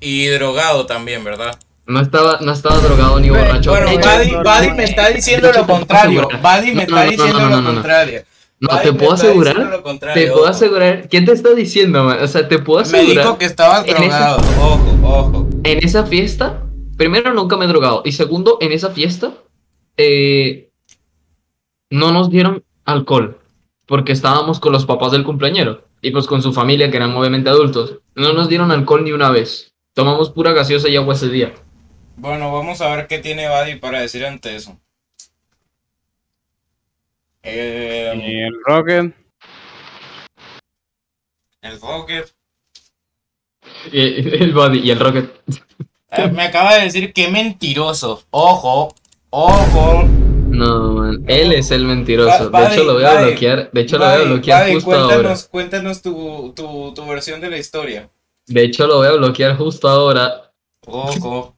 [0.00, 1.58] Y drogado también, ¿verdad?
[1.86, 3.70] No estaba, no estaba drogado ni borracho.
[3.70, 6.28] Bueno, Buddy, me está diciendo lo contrario.
[6.42, 8.22] Buddy me está diciendo lo contrario.
[8.60, 9.82] No, te me puedo asegurar.
[10.14, 11.08] Te puedo asegurar.
[11.10, 12.22] ¿Quién te está diciendo, man?
[12.22, 13.24] O sea, te puedo Me asegurar.
[13.24, 14.38] dijo que estabas drogado.
[14.58, 15.48] Ojo, ojo.
[15.64, 16.62] En esa fiesta,
[16.96, 18.00] primero nunca me he drogado.
[18.06, 19.32] Y segundo, en esa fiesta,
[19.98, 20.70] eh,
[21.90, 23.38] no nos dieron alcohol.
[23.86, 25.82] Porque estábamos con los papás del cumpleañero.
[26.00, 27.98] Y pues con su familia, que eran obviamente adultos.
[28.14, 29.74] No nos dieron alcohol ni una vez.
[29.92, 31.52] Tomamos pura gaseosa y agua ese día.
[32.16, 34.78] Bueno, vamos a ver qué tiene Buddy para decir ante eso.
[37.42, 39.12] Eh, Y el Rocket.
[41.62, 42.32] el Rocket.
[43.92, 45.30] Y- El body y el rocket.
[46.10, 48.22] Eh, me acaba de decir que mentiroso.
[48.30, 48.94] Ojo,
[49.30, 50.04] ojo.
[50.48, 51.24] No, man.
[51.26, 52.50] Él es el mentiroso.
[52.50, 53.70] De hecho, Buddy, lo voy a Buddy, bloquear.
[53.72, 55.06] De hecho, lo voy a Buddy, bloquear Buddy, justo ahora.
[55.14, 58.08] cuéntanos, cuéntanos tu, tu, tu versión de la historia.
[58.46, 60.52] De hecho, lo voy a bloquear justo ahora.
[60.86, 61.53] Ojo.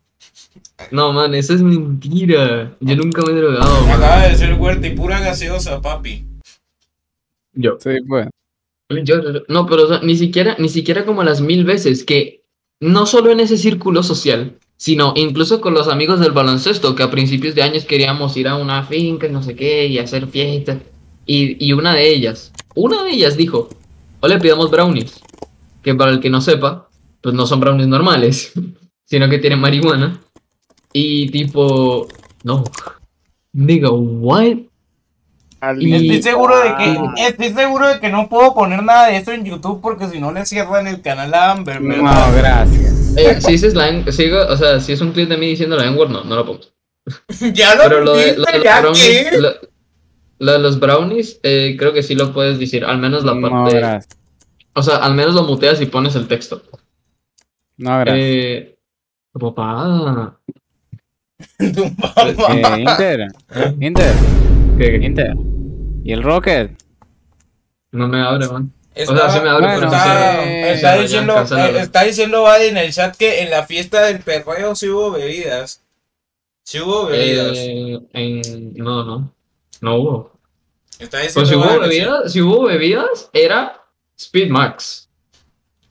[0.90, 2.76] No, man, eso es mentira.
[2.80, 3.92] Yo nunca me he drogado, man.
[4.02, 6.26] acaba de decir Huerta y pura gaseosa, papi.
[7.54, 7.78] Yo.
[7.80, 8.28] Sí, pues.
[9.02, 12.42] Yo- no, pero o sea, ni siquiera, ni siquiera como las mil veces que
[12.80, 17.10] no solo en ese círculo social, sino incluso con los amigos del baloncesto, que a
[17.10, 20.78] principios de años queríamos ir a una finca, y no sé qué, y hacer fiestas.
[21.24, 23.70] Y, y una de ellas, una de ellas dijo,
[24.20, 25.20] o le pidamos brownies,
[25.82, 26.88] que para el que no sepa,
[27.22, 28.52] pues no son brownies normales,
[29.06, 30.20] sino que tienen marihuana.
[30.98, 32.08] Y tipo,
[32.42, 32.64] no,
[33.52, 34.56] digo, what?
[35.78, 37.12] Y- Estoy seguro de Ah.
[37.14, 40.18] que estoy seguro de que no puedo poner nada de eso en YouTube porque si
[40.20, 42.34] no le cierran el canal a Amber, No, ¿verdad?
[42.34, 43.14] gracias.
[43.14, 45.84] Eh, si dices la sigo, o sea, si es un clip de mí diciendo la
[45.86, 46.60] N-word, no, no lo pongo.
[47.52, 49.38] ya lo Pero lo de, dijiste, lo de los ya brownies, que.
[49.38, 49.50] lo,
[50.38, 53.50] lo de los brownies, eh, creo que sí lo puedes decir, al menos la No,
[53.50, 54.16] parte, gracias.
[54.72, 56.62] o sea, al menos lo muteas y pones el texto.
[57.76, 58.18] No, gracias.
[58.18, 58.78] Eh,
[59.38, 60.38] papá.
[61.58, 63.28] Eh, Inter.
[63.80, 64.14] Inter.
[64.78, 65.34] que Inter.
[66.04, 66.70] ¿Y el Rocket?
[67.92, 68.72] no me abre, man.
[68.94, 71.78] Está, O sea, sí me abre, Bueno, pero está, eh, está diciendo, cancélalo.
[71.78, 75.10] eh, está diciendo Buddy en el chat que en la fiesta del perreo sí hubo
[75.10, 75.82] bebidas.
[76.62, 77.52] Sí hubo bebidas.
[77.56, 79.32] Eh, en, no, no,
[79.82, 80.32] no hubo.
[80.98, 83.82] Está diciendo Pues si hubo bebidas, si hubo bebidas, era
[84.18, 85.08] Speed Max.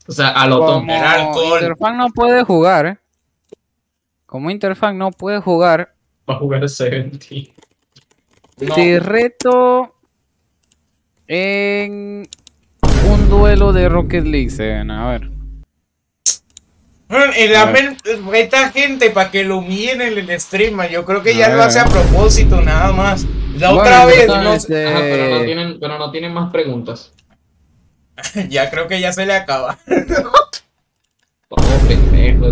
[0.07, 0.91] O sea, a lo tonto.
[0.91, 1.59] Era alcohol.
[1.61, 2.97] Interfan no puede jugar, ¿eh?
[4.35, 5.95] Como Interfan no puede jugar,
[6.29, 7.25] Va a jugar 70.
[8.59, 8.75] No.
[8.75, 9.95] te reto
[11.25, 12.27] en
[13.09, 14.91] un duelo de Rocket League, Seven.
[14.91, 15.29] A ver.
[17.07, 17.95] Bueno, Y la A men-
[18.33, 21.63] esta gente para que lo humillen en el stream, yo creo que ya A lo
[21.63, 23.23] hace a propósito, nada más.
[23.57, 27.13] La Bueno, otra vez, no este, Ajá, pero no tienen, pero no tienen más preguntas.
[28.49, 29.79] ya creo que ya se le acaba.
[31.47, 31.55] Oh,
[31.87, 32.47] pendejo.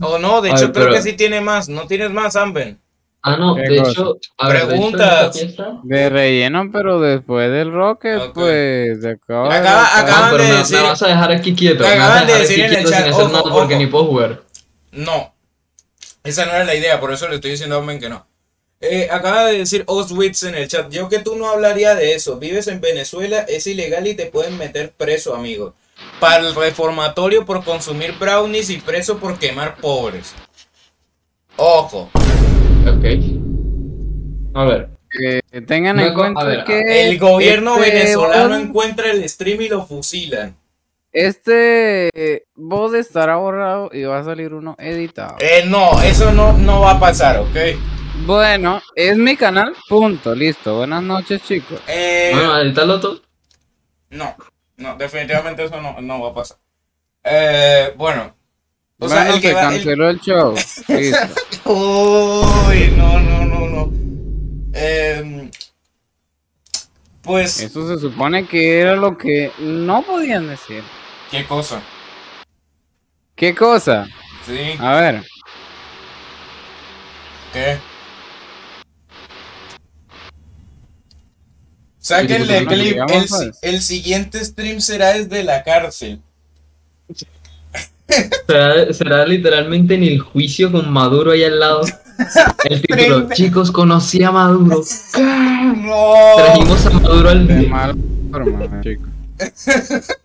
[0.00, 1.68] O no, de hecho ver, creo pero- que sí tiene más.
[1.68, 2.78] ¿No tienes más, Amben?
[3.22, 5.46] Ah, no, ¿Qué de hecho, a ver, de hecho, en Preguntas.
[5.82, 9.54] De relleno, pero después del Rocket, pues se acaba.
[9.54, 11.82] Acaba- de- acaba- No, Acaban pero de me, decir- me vas a dejar aquí quieto.
[11.84, 13.82] Me Me vas a acaban de decir aquí en el chat, ojo, nada porque ojo.
[13.82, 14.42] ni puedo jugar.
[14.92, 15.34] No.
[16.24, 18.26] Esa no era la idea, por eso le estoy diciendo a Amben que no.
[18.80, 20.90] Eh, acaba de decir Oswitz en el chat.
[20.90, 22.38] Yo que tú no hablaría de eso.
[22.38, 25.74] Vives en Venezuela, es ilegal y te pueden meter preso, amigo.
[26.20, 30.34] Para el reformatorio por consumir brownies y preso por quemar pobres.
[31.56, 32.10] Ojo.
[32.86, 33.04] Ok.
[34.54, 34.90] A ver.
[35.10, 37.08] Que tengan No, en cuenta ver, que.
[37.10, 40.54] El gobierno este venezolano encuentra el stream y lo fusilan.
[41.12, 45.36] Este bot estará borrado y va a salir uno editado.
[45.40, 47.56] Eh, no, eso no, no va a pasar, ¿ok?
[48.26, 50.76] Bueno, es mi canal, punto, listo.
[50.76, 51.80] Buenas noches, chicos.
[51.88, 53.20] Eh, Bueno, ahorita lo otro.
[54.10, 54.36] no,
[54.80, 56.56] no, definitivamente eso no, no va a pasar.
[57.22, 58.34] Eh, bueno.
[58.98, 60.54] O sea, el que se va, el- canceló el show.
[61.64, 63.92] Uy, no, no, no, no.
[64.74, 65.50] Em,
[67.22, 70.82] pues, Eso se supone que era lo que no podían decir.
[71.30, 71.80] ¿qué cosa?
[73.36, 74.06] ¿Qué cosa?
[74.46, 75.22] Sí, A ver.
[77.52, 77.78] ¿qué?
[82.10, 82.92] Sáquenle Bueno, clip.
[82.92, 83.58] digamos, El, si- pues.
[83.62, 86.20] el siguiente stream será desde la cárcel.
[88.48, 91.82] Será, será literalmente en el juicio con Maduro ahí al lado.
[92.64, 93.34] El título, Prende.
[93.36, 94.82] chicos, conocí a Maduro.
[95.76, 96.14] No.
[96.36, 99.08] Trajimos a Maduro al chicos.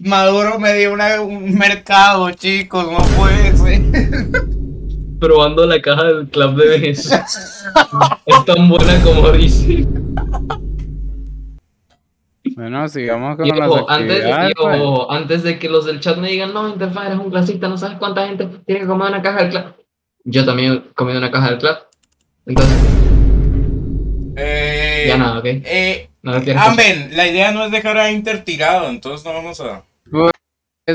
[0.00, 3.82] Maduro me dio una- un mercado, chicos, no puede ser.
[5.20, 7.24] probando la caja del club de Venezuela.
[8.26, 9.86] es tan buena como dice.
[12.60, 14.82] Bueno, sigamos con las ojo, antes, y pues.
[15.08, 17.96] antes de que los del chat me digan, no, Interfaz, eres un clasista, no sabes
[17.96, 19.64] cuánta gente tiene que comer una caja del club.
[20.24, 21.76] Yo también he comido una caja del club.
[22.44, 22.76] Entonces,
[24.36, 25.44] Eh, Ya nada, ok.
[25.46, 29.82] Eh, No Amben, la idea no es dejar a Inter tirado, entonces no vamos a.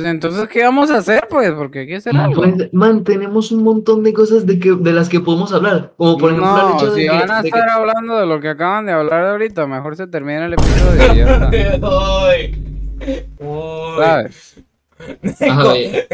[0.02, 1.52] Pues, entonces, ¿qué vamos a hacer, pues?
[1.52, 2.42] Porque hay que hacer algo.
[2.42, 5.94] Pues, man, tenemos un montón de cosas de, que, de las que podemos hablar.
[5.98, 8.18] Como por ejemplo el no, hecho de si que- van a de que- estar hablando
[8.18, 11.50] de lo que acaban de hablar ahorita, mejor se termina el episodio y ya.
[13.98, 14.56] ¿Sabes?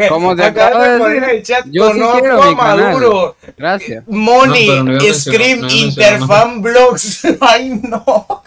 [0.10, 2.56] Como te acabo de poner decir, en el chat, yo sí conozco quiero a mi
[2.56, 2.80] canal.
[2.94, 3.36] Maduro.
[3.58, 4.04] Gracias.
[4.08, 7.26] Money, No, no Scream, no Interfan Blogs.
[7.42, 8.44] Ay, no.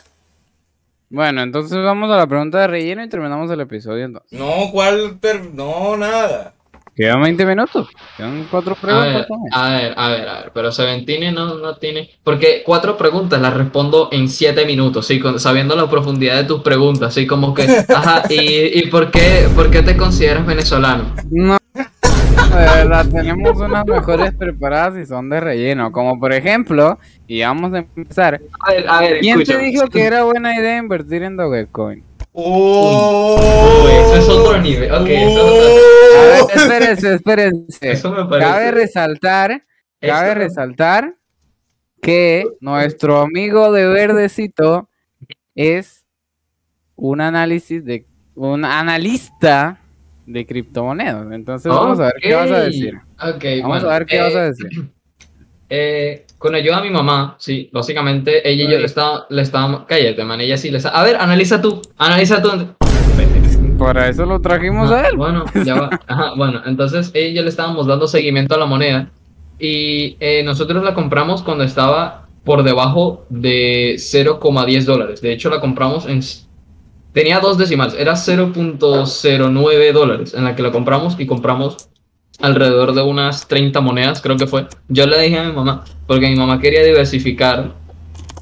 [1.14, 4.36] Bueno, entonces vamos a la pregunta de relleno y terminamos el episodio entonces.
[4.36, 5.16] No, ¿cuál?
[5.20, 6.54] per- No, nada.
[6.96, 7.88] Quedan 20 minutos.
[8.16, 9.14] Quedan cuatro A preguntas.
[9.14, 9.52] ver, también.
[9.52, 12.10] a ver, a ver, a ver, pero Seventine no, no tiene.
[12.24, 16.62] Porque cuatro preguntas las respondo en siete minutos, sí, con- sabiendo la profundidad de tus
[16.62, 17.62] preguntas, sí, como que,
[17.94, 21.14] ajá, ¿y, y por, qué, por qué te consideras venezolano?
[21.30, 21.56] No.
[22.54, 25.90] De verdad, tenemos unas mejores preparadas y son de relleno.
[25.92, 28.40] Como por ejemplo, y vamos a empezar.
[28.60, 32.02] A ver, a ver, ¿Quién te dijo que era buena idea invertir en Dogecoin?
[32.32, 33.36] Oh.
[33.84, 37.90] Uy, eso es otro nivel, ok, eso es otro- A ver, espérense, espérense.
[37.92, 38.50] Eso me parece.
[38.50, 39.62] Cabe resaltar,
[40.00, 41.14] cabe Esto- resaltar
[42.02, 44.88] que nuestro amigo de verdecito
[45.54, 46.04] es
[46.96, 49.78] un análisis de un analista
[50.26, 51.30] de criptomonedas.
[51.32, 52.94] Entonces vamos a ver qué vas a decir.
[53.20, 54.68] Ok, Vamos bueno, a ver qué eh, vas a decir.
[55.70, 59.86] Eh, con ayuda de mi mamá, sí, básicamente ella y yo le estábamos, le estábamos,
[59.88, 62.50] cállate, man, ella sí le está, a ver, analiza tú, analiza tú.
[63.78, 65.16] Para eso lo trajimos a Ajá, él.
[65.16, 65.90] Bueno, ya va.
[66.06, 69.10] Ajá, bueno, entonces ella y yo le estábamos dando seguimiento a la moneda
[69.58, 75.22] y eh, nosotros la compramos cuando estaba por debajo de 0,10 dólares.
[75.22, 76.20] De hecho, la compramos en...
[77.14, 81.88] Tenía dos decimales, era 0.09 dólares en la que la compramos y compramos
[82.40, 84.66] alrededor de unas 30 monedas, creo que fue.
[84.88, 87.72] Yo le dije a mi mamá, porque mi mamá quería diversificar,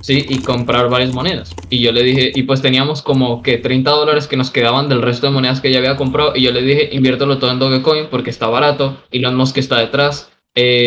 [0.01, 1.55] sí, y comprar varias monedas.
[1.69, 5.03] Y yo le dije, y pues teníamos como que 30 dólares que nos quedaban del
[5.03, 6.33] resto de monedas que ella había comprado.
[6.35, 8.97] Y yo le dije, inviértelo todo en Dogecoin porque está barato.
[9.11, 10.31] Elon Musk está detrás.
[10.55, 10.87] Eh,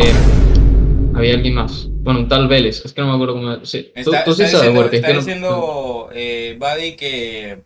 [1.14, 1.86] había alguien más.
[2.02, 2.84] Bueno, un tal Vélez.
[2.84, 3.64] Es que no me acuerdo cómo.
[3.64, 7.58] Sí, tú, Está, tú sí está sabes, diciendo, está que no- diciendo eh, Buddy que,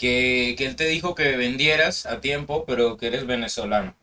[0.00, 3.94] que, que él te dijo que vendieras a tiempo, pero que eres venezolano.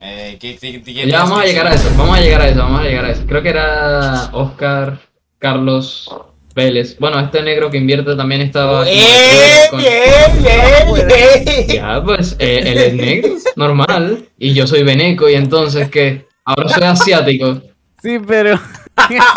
[0.00, 2.58] Eh, que- que- que- Ya vamos a llegar a eso, vamos a llegar a eso,
[2.60, 3.26] vamos a llegar a eso.
[3.26, 4.98] Creo que era Oscar,
[5.38, 6.08] Carlos,
[6.54, 6.96] Vélez.
[6.98, 8.88] Bueno, este negro que invierte también estaba.
[8.88, 11.66] ¡Eh, con- bien, bien, bien!
[11.68, 14.24] Ya, pues, eh, él es negro, normal.
[14.38, 16.26] Y yo soy veneco, y entonces, ¿qué?
[16.44, 17.60] Ahora soy asiático.
[18.02, 18.58] Sí, pero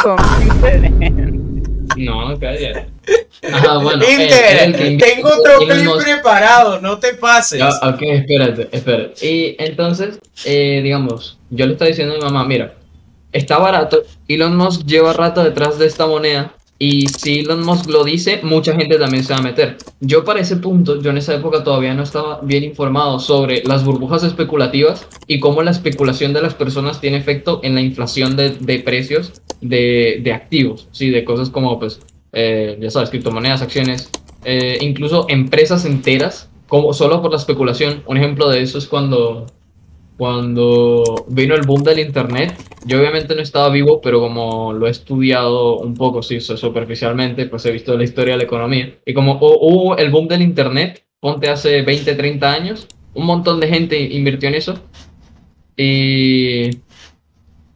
[0.04, 1.42] son diferentes.
[1.98, 2.88] No, calla.
[3.51, 4.03] Ajá, bueno.
[4.03, 7.59] Inter, el invierte tengo otro clip nos- preparado, no te pases.
[7.59, 9.28] Ya, ok, espérate, espérate.
[9.28, 12.76] Y entonces, eh, digamos, yo le estaba diciendo a mi mamá, mira,
[13.32, 18.03] está barato, Elon Musk lleva rato detrás de esta moneda y si Elon Musk lo
[18.03, 19.78] dice, mucha gente también se va a meter.
[19.99, 23.84] Yo para ese punto, yo en esa época todavía no estaba bien informado sobre las
[23.84, 28.51] burbujas especulativas y cómo la especulación de las personas tiene efecto en la inflación de,
[28.59, 29.32] de precios
[29.62, 31.99] de, de activos, sí, de cosas como, pues,
[32.34, 34.09] eh, ya sabes, criptomonedas, acciones,
[34.43, 38.03] eh, incluso empresas enteras, como solo por la especulación.
[38.07, 39.45] Un ejemplo de eso es cuando,
[40.17, 42.55] cuando vino el boom del internet.
[42.86, 47.65] Yo obviamente no estaba vivo, pero como lo he estudiado un poco, sí, superficialmente, pues
[47.65, 48.95] he visto la historia de la economía.
[49.05, 53.59] Y como hu- hubo el boom del internet, ponte hace 20, 30 años, un montón
[53.59, 54.75] de gente invirtió en eso.
[55.77, 56.69] Y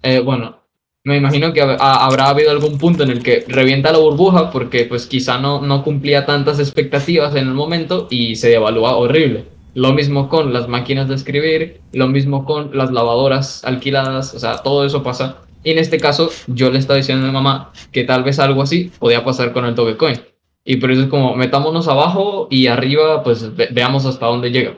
[0.03, 0.57] eh, bueno,
[1.05, 4.51] me imagino que hab- ha- habrá habido algún punto en el que revienta la burbuja
[4.51, 9.45] porque pues quizá no, no cumplía tantas expectativas en el momento y se devalúa horrible.
[9.75, 14.57] Lo mismo con las máquinas de escribir, lo mismo con las lavadoras alquiladas, o sea,
[14.63, 15.37] todo eso pasa.
[15.63, 18.61] Y en este caso yo le estaba diciendo a mi mamá que tal vez algo
[18.61, 20.19] así podía pasar con el Dogecoin.
[20.63, 24.75] Y por eso es como metámonos abajo y arriba pues ve- veamos hasta dónde llega.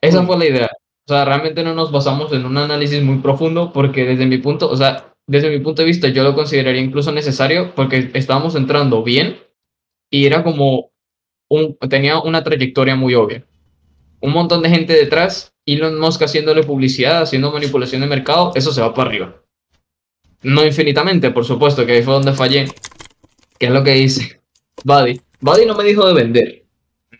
[0.00, 0.70] Esa fue la idea.
[1.10, 4.70] O sea, realmente no nos basamos en un análisis muy profundo porque desde mi punto,
[4.70, 9.02] o sea, desde mi punto de vista yo lo consideraría incluso necesario porque estábamos entrando
[9.02, 9.40] bien
[10.08, 10.92] y era como
[11.48, 13.44] un, tenía una trayectoria muy obvia.
[14.20, 18.80] Un montón de gente detrás, Elon Musk haciéndole publicidad, haciendo manipulación de mercado, eso se
[18.80, 19.42] va para arriba.
[20.42, 22.66] No infinitamente, por supuesto, que ahí fue donde fallé.
[23.58, 24.40] Que es lo que dice
[24.84, 25.20] Buddy.
[25.40, 26.64] Buddy no me dijo de vender.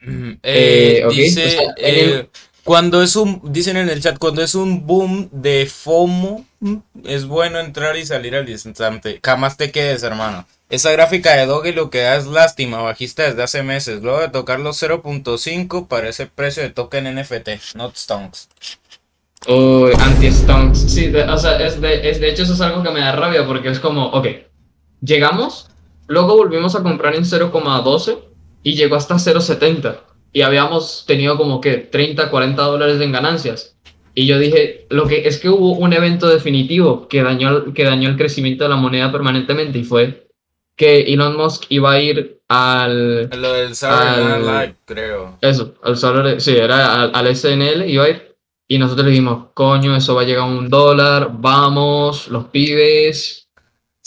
[0.01, 2.29] Eh, eh, ok, dice, o sea, eh,
[2.71, 7.27] cuando es un, dicen en el chat, cuando es un boom de FOMO, mm, es
[7.27, 9.19] bueno entrar y salir al instante.
[9.25, 10.47] Jamás te quedes, hermano.
[10.69, 14.03] Esa gráfica de Doge lo que da es lástima, bajista desde hace meses.
[14.03, 18.49] Luego de tocar los 0.5 para ese precio de token NFT, not stonks.
[19.49, 20.79] o anti-stonks.
[20.93, 23.81] Sí, o sea, de, de hecho eso es algo que me da rabia porque es
[23.81, 24.29] como, ok,
[25.01, 25.71] Llegamos,
[26.07, 28.19] luego volvimos a comprar en 0,12
[28.63, 30.10] y llegó hasta 0,70.
[30.33, 33.77] Y habíamos tenido como que 30, 40 dólares en ganancias.
[34.15, 38.09] Y yo dije, lo que es que hubo un evento definitivo que dañó, que dañó
[38.09, 40.27] el crecimiento de la moneda permanentemente y fue
[40.77, 43.29] que Elon Musk iba a ir al...
[43.31, 45.39] Lo del Saturday Al- Live, creo.
[45.41, 48.37] Eso, al salario, sí, era al, al SNL, iba a ir.
[48.67, 53.49] Y nosotros le dijimos, coño, eso va a llegar a un dólar, vamos, los pibes.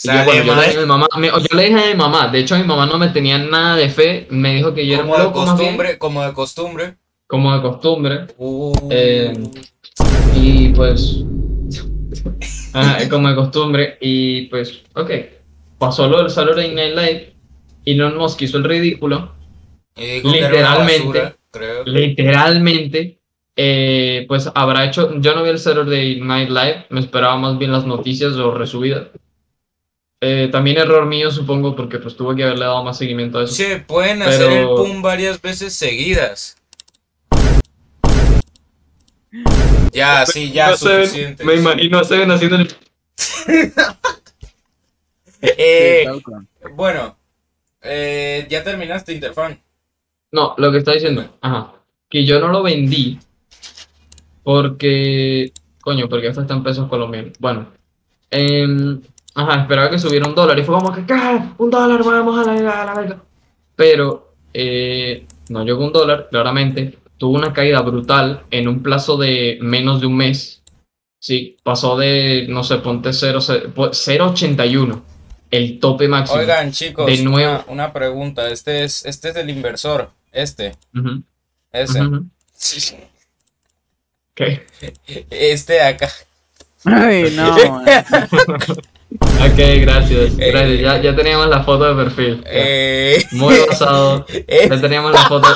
[0.02, 1.94] Yo, Sale bueno, yo le dije a mi mamá, me- yo le dije a mi
[1.94, 4.94] mamá, de hecho mi mamá no me tenía nada de fe, me dijo que yo
[4.94, 6.94] era Como un de bien, costumbre, como de costumbre.
[7.28, 8.26] como de costumbre.
[8.36, 9.32] Uh, Eh,
[10.36, 11.18] Y pues,
[12.72, 15.10] ajá, como de costumbre, y pues, ok,
[15.78, 17.32] pasó lo del Saturday Night Live,
[17.84, 19.32] y Elon Musk hizo el ridículo,
[19.96, 21.84] y era una literalmente, basura, creo.
[21.84, 23.18] literalmente,
[23.56, 27.70] eh, pues habrá hecho, yo no vi el Saturday Night Live, me esperaba más bien
[27.70, 29.06] las noticias o resubidas.
[30.26, 33.52] Eh, también error mío, supongo, porque pues tuve que haberle dado más seguimiento a eso.
[33.52, 36.56] Sí, pueden hacer el pum varias veces seguidas.
[39.92, 42.68] Ya, sí, ya, No se ven- me imagino a Seven haciendo el...
[45.46, 46.06] Eh,
[46.74, 47.18] bueno,
[47.82, 49.60] eh, ya terminaste Interfan.
[50.32, 51.74] No, lo que está diciendo, ajá,
[52.08, 53.18] que yo no lo vendí
[54.42, 55.52] porque,
[55.82, 57.32] coño, porque esto está en pesos colombianos.
[57.38, 57.68] Bueno,
[58.30, 59.02] em,
[59.34, 61.14] ajá, esperaba que subiera un dólar y fue como que, ¿qué?
[61.58, 63.22] Un dólar, vamos a la, a la verga.
[63.76, 66.98] Pero eh, no llegó un dólar, claramente.
[67.16, 70.62] Tuvo una caída brutal en un plazo de menos de un mes.
[71.18, 75.02] Sí, pasó de, no sé, ponte 0, 0.81,
[75.50, 76.40] el tope máximo.
[76.40, 77.52] Oigan, chicos, De nuevo.
[77.52, 78.48] una, una pregunta.
[78.50, 80.10] Este es, este es el inversor.
[80.32, 81.22] Este, Ujú,
[81.72, 82.00] ese.
[82.52, 82.96] Sí,
[84.32, 84.42] Ok.
[85.30, 86.08] Este de acá.
[86.84, 87.56] Ay, no.
[89.20, 90.32] Ok, gracias.
[90.38, 90.80] Eh, Gracias.
[90.80, 92.42] Ya, ya teníamos la foto de perfil.
[92.46, 94.26] Eh, Muy basado.
[94.28, 95.48] eh, Ya teníamos la foto.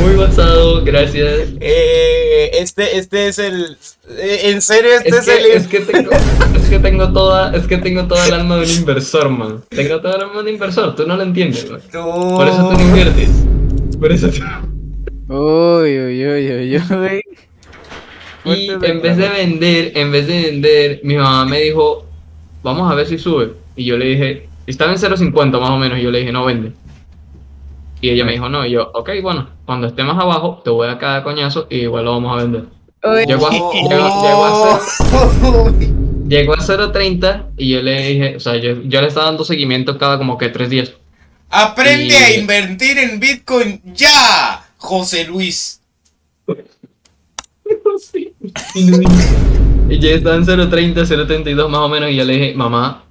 [0.00, 1.48] Muy basado, gracias.
[1.60, 3.76] eh, este, este es el.
[4.18, 5.46] En serio, este Es es, que, el.
[5.56, 8.70] es que tengo, es que tengo toda, es que tengo toda el alma de un
[8.70, 9.64] inversor, man.
[9.70, 11.80] Tengo toda el alma de un inversor, tú no lo entiendes, man.
[11.90, 13.28] Por eso tú no inviertes.
[13.98, 14.40] Por eso tú.
[15.34, 17.22] Uy, uy, uy, uy, uy.
[18.44, 22.04] Y en vez de vender, en vez de vender, mi mamá me dijo,
[22.62, 23.52] vamos a ver si sube.
[23.76, 26.44] Y yo le dije, estaba en 0.50 más o menos, y yo le dije, no
[26.44, 26.72] vende.
[28.00, 30.88] Y ella me dijo, no, y yo, ok, bueno, cuando esté más abajo, te voy
[30.88, 32.64] a cada coñazo y igual lo vamos a vender.
[33.26, 35.94] Llegó a, llegó, llegó a ser-
[36.28, 39.96] llegó a 0.30 y yo le dije, o sea, yo, yo le estaba dando seguimiento
[39.98, 40.92] cada como que tres días.
[41.50, 45.80] Aprende Y- a invertir en Bitcoin ya, José Luis.
[49.88, 53.04] Y yo estaba en 0.30, 0.32 más o menos y yo le dije, mamá,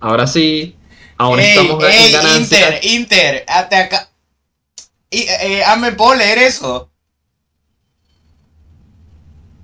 [0.00, 0.74] ahora sí,
[1.18, 2.58] ahora ey, estamos ey, en ganancia.
[2.66, 4.08] Inter, Inter, hasta acá.
[5.10, 6.90] Y, eh, Ame, ¿puedo leer eso?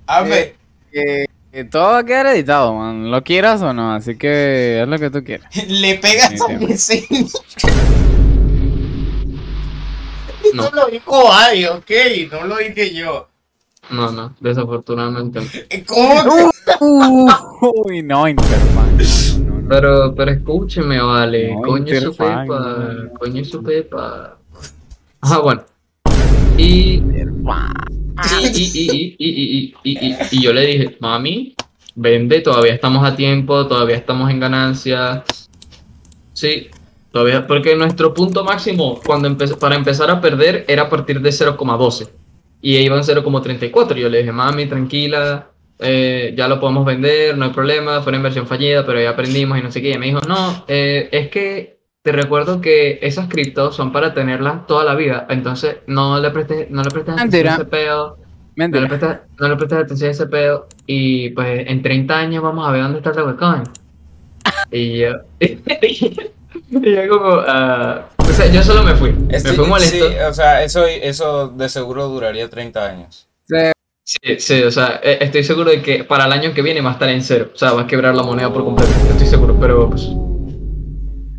[0.07, 0.55] Ame, Eh.
[0.91, 3.09] que, que todo va a quedar editado, man.
[3.09, 5.49] Lo quieras o no, así que haz lo que tú quieras.
[5.67, 7.27] le pegas a mi vecino.
[10.53, 10.69] No.
[10.69, 11.89] No lo dijo Ay, ok,
[12.31, 13.27] no lo dije yo.
[13.91, 15.47] No, no, desafortunadamente no.
[16.79, 17.31] ¿Cómo?
[17.85, 18.97] Uy, no, Interfan.
[18.97, 19.03] No,
[19.45, 19.67] no, no, no.
[19.69, 21.53] Pero, pero escúcheme, vale.
[21.53, 22.45] No, coño su pepa.
[22.47, 23.13] no.
[23.19, 24.37] Coño su pepa.
[25.21, 25.63] Ajá, bueno.
[26.57, 27.01] Y, y,
[28.53, 31.55] y, y, y, y, y, y, y- y yo le dije, mami,
[31.95, 35.23] vende, todavía estamos a tiempo, todavía estamos en ganancia.
[36.33, 36.67] Sí,
[37.11, 41.29] todavía, porque nuestro punto máximo cuando empe- para empezar a perder era a partir de
[41.31, 42.09] 0,12
[42.63, 43.95] y iba en 0,34.
[43.95, 45.49] Yo le dije, mami, tranquila,
[45.79, 49.59] eh, ya lo podemos vender, no hay problema, fue una inversión fallida, pero ya aprendimos
[49.59, 49.91] y no sé qué.
[49.91, 54.65] Y me dijo, no, eh, es que te recuerdo que esas criptos son para tenerlas
[54.65, 58.17] toda la vida, entonces no le prestes, no le prestes atención a ese pedo.
[58.55, 60.67] No le, prestas, no le prestas atención a ese pedo.
[60.85, 63.63] Y pues en 30 años vamos a ver dónde está el Dogecoin.
[64.71, 65.11] Y yo.
[65.39, 67.41] y yo como.
[67.47, 69.13] ah, o sea, yo solo me fui.
[69.29, 70.09] Este- me fui molesto.
[70.09, 73.27] sí, o sea, eso, eso de seguro duraría 30 años.
[74.05, 76.89] Sí, sí, o sea, eh, estoy seguro de que para el año que viene va
[76.89, 77.51] a estar en cero.
[77.53, 78.91] O sea, va a quebrar la moneda por completo.
[79.11, 80.09] Estoy seguro, pero pues.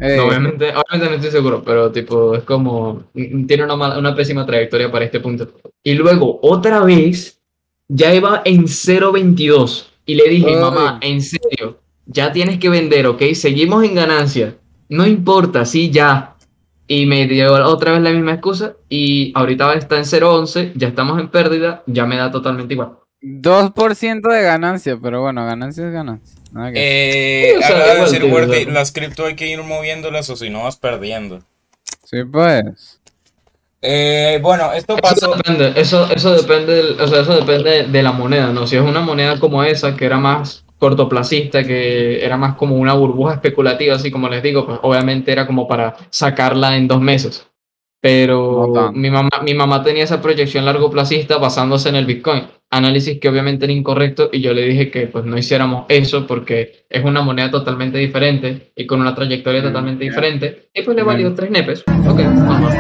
[0.01, 3.05] Ey, no, obviamente, obviamente no estoy seguro, pero tipo, es como.
[3.12, 5.49] mm, Tiene una, mala- una pésima trayectoria para este punto.
[5.82, 7.38] Y luego, otra vez,
[7.88, 9.90] ya iba en 0.22.
[10.07, 10.57] Y le dije, Ay.
[10.57, 13.22] mamá, en serio, ya tienes que vender, ¿ok?
[13.34, 14.55] Seguimos en ganancia.
[14.88, 16.34] No importa, sí, ya.
[16.87, 18.74] Y me dio otra vez la misma excusa.
[18.89, 22.93] Y ahorita está en 0.11, ya estamos en pérdida, ya me da totalmente igual.
[23.22, 26.39] 2% de ganancia, pero bueno, ganancia es ganancia.
[26.72, 30.37] Que- Eh, Sí, o sea, acaba de decir las cripto hay que ir moviéndolas o
[30.37, 31.41] si no vas perdiendo.
[32.05, 33.01] Sí, pues.
[33.80, 35.35] Eh, bueno, esto Eso pasó.
[35.37, 38.66] depende, eso, eso depende, del- o sea, eso depende de la moneda, ¿no?
[38.66, 42.95] Si es una moneda como esa, que era más cortoplacista, que era más como una
[42.95, 47.47] burbuja especulativa, así como les digo, pues obviamente era como para sacarla en dos meses.
[48.01, 52.45] Pero No mi mamá, mi mamá tenía esa proyección largo placista basándose en el Bitcoin.
[52.70, 56.85] Análisis que obviamente era incorrecto y yo le dije que pues no hiciéramos eso porque
[56.91, 60.11] es una moneda totalmente diferente y con una trayectoria Mm, totalmente ya.
[60.11, 60.68] diferente.
[60.75, 61.35] Y pues le valió Mm.
[61.35, 61.85] tres nepes.
[62.07, 62.75] Ok, vamos.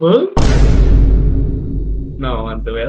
[2.26, 2.86] No, te voy a.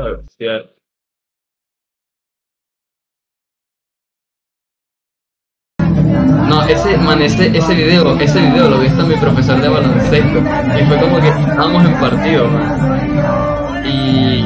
[6.50, 10.40] No, ese, man, ese, ese video, ese video lo vi hasta mi profesor de baloncesto.
[10.40, 13.86] Y fue como que estábamos en partido, man.
[13.86, 14.42] Y.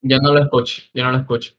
[0.00, 1.57] Yo no lo escucho, yo no lo escucho.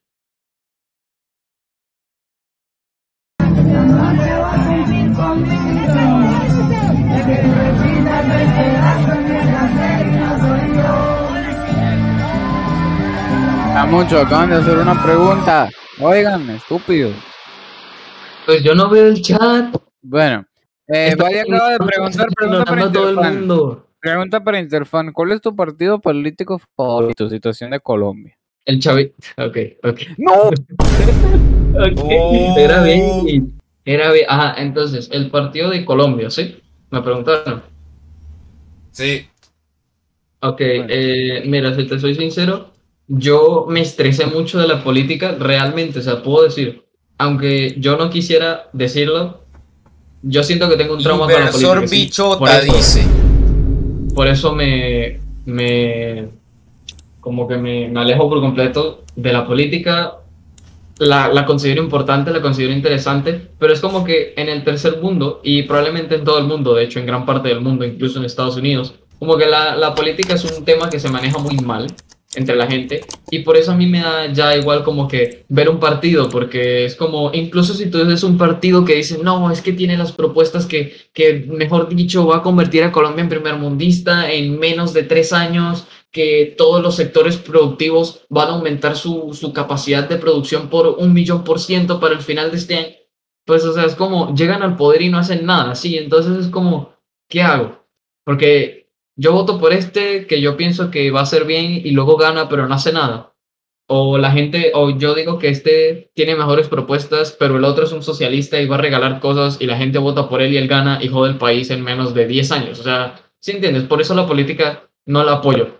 [13.79, 15.69] A mucho, acaban de hacer una pregunta.
[16.01, 17.11] Oigan, estúpido.
[18.45, 19.73] Pues yo no veo el chat.
[20.01, 20.45] Bueno,
[20.87, 23.87] eh, Valle acaba de preguntar, pregunta para todo el mundo.
[24.01, 25.13] Pregunta para Interfan.
[25.13, 27.29] ¿Cuál es tu partido político favorito?
[27.29, 28.37] Situación de Colombia.
[28.65, 29.13] El chavi.
[29.37, 29.99] Ok, ok.
[30.17, 30.33] ¡No!
[31.71, 32.55] Ok, Oh.
[32.57, 33.53] Era bien.
[33.85, 34.25] Era bien.
[34.27, 36.57] Ajá, entonces, el partido de Colombia, ¿sí?
[36.89, 37.61] Me preguntaron.
[38.91, 39.25] Sí.
[40.41, 40.85] Ok, Bueno.
[40.89, 42.71] eh, mira, si te soy sincero,
[43.09, 46.83] yo me estresé mucho de la política, realmente, o sea, puedo decir,
[47.17, 49.41] aunque yo no quisiera decirlo,
[50.21, 51.87] yo siento que tengo un trauma con la política.
[51.87, 51.95] sí.
[52.05, 53.03] bichota, Por eso- dice.
[54.13, 56.27] Por eso me, me
[57.21, 60.13] como que me, me alejo por completo de la política.
[60.97, 65.39] La, la considero importante, la considero interesante, pero es como que en el tercer mundo,
[65.43, 68.25] y probablemente en todo el mundo, de hecho en gran parte del mundo, incluso en
[68.25, 71.87] Estados Unidos, como que la, la política es un tema que se maneja muy mal
[72.35, 73.01] entre la gente,
[73.31, 76.85] y por eso a mí me da ya igual como que ver un partido, porque
[76.85, 80.11] es como, incluso si tú eres un partido que dice, no, es que tiene las
[80.11, 85.03] propuestas que, que mejor dicho, va a convertir a Colombia en primermundista en menos de
[85.03, 90.69] tres años, que todos los sectores productivos van a aumentar su, su capacidad de producción
[90.69, 92.95] por un millón por ciento para el final de este año.
[93.45, 96.51] Pues, o sea, es como llegan al poder y no hacen nada, sí, entonces es
[96.51, 96.93] como,
[97.27, 97.87] ¿qué hago?
[98.23, 98.88] Porque
[99.19, 102.47] yo voto por este que yo pienso que va a ser bien y luego gana,
[102.47, 103.35] pero no hace nada.
[103.85, 107.91] O la gente, o yo digo que este tiene mejores propuestas, pero el otro es
[107.91, 110.69] un socialista y va a regalar cosas y la gente vota por él y él
[110.69, 112.79] gana y jode el país en menos de 10 años.
[112.79, 113.83] O sea, ¿sí entiendes?
[113.83, 115.75] Por eso la política no la apoyo.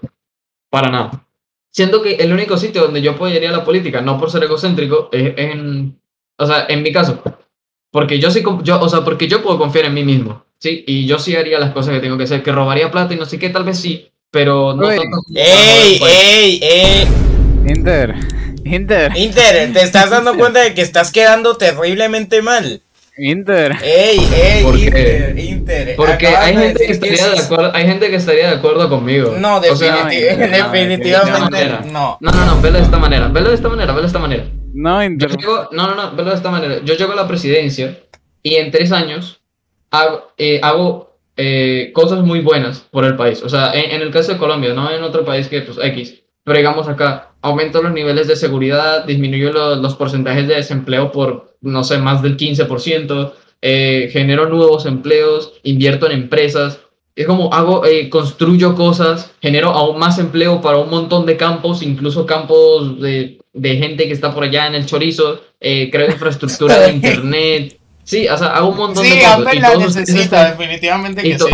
[0.70, 1.26] Para nada.
[1.72, 5.34] Siento que el único sitio donde yo apoyaría la política, no por ser egocéntrico, es
[5.38, 5.98] en,
[6.38, 7.24] o sea, en mi caso.
[7.90, 10.84] Porque yo sí, yo, o sea, porque yo puedo confiar en mí mismo, ¿sí?
[10.86, 13.26] Y yo sí haría las cosas que tengo que hacer, que robaría plata y no
[13.26, 15.00] sé qué, tal vez sí, pero no ¡Ey,
[15.36, 17.08] ey, ey!
[17.68, 18.16] Inter.
[18.64, 19.12] Inter.
[19.16, 22.82] Inter, ¿te estás dando cuenta de que estás quedando terriblemente mal?
[23.18, 23.76] Inter.
[23.84, 24.86] ¡Ey, ey, ¿Por qué?
[24.86, 25.96] Inter, Inter!
[25.98, 29.36] Porque hay gente, que estaría de acuerdo, hay gente que estaría de acuerdo conmigo.
[29.38, 30.36] No, definitivamente
[31.92, 32.18] no.
[32.22, 34.46] no, no, no, velo de esta manera, velo de esta manera, velo de esta manera.
[34.74, 35.36] No, Yo Inter.
[35.36, 36.80] llego, no, no, no, velo de esta manera.
[36.86, 38.00] Yo llego a la presidencia
[38.42, 39.39] y en tres años
[39.92, 43.42] hago, eh, hago eh, cosas muy buenas por el país.
[43.44, 46.22] O sea, en, en el caso de Colombia, no en otro país que, pues, X.
[46.44, 51.56] Pero digamos acá, aumento los niveles de seguridad, disminuyo lo- los porcentajes de desempleo por,
[51.62, 56.80] no sé, más del 15%, eh, genero nuevos empleos, invierto en empresas.
[57.16, 61.82] Es como hago, eh, construyo cosas, genero aún más empleo para un montón de campos,
[61.84, 66.80] incluso campos de, de gente que está por allá en el chorizo, eh, creo infraestructura
[66.80, 67.79] de internet.
[68.10, 69.34] Sí, o sea, hago un montón de Sí, cosas.
[69.36, 71.46] Amber y la necesita, están- definitivamente que sí.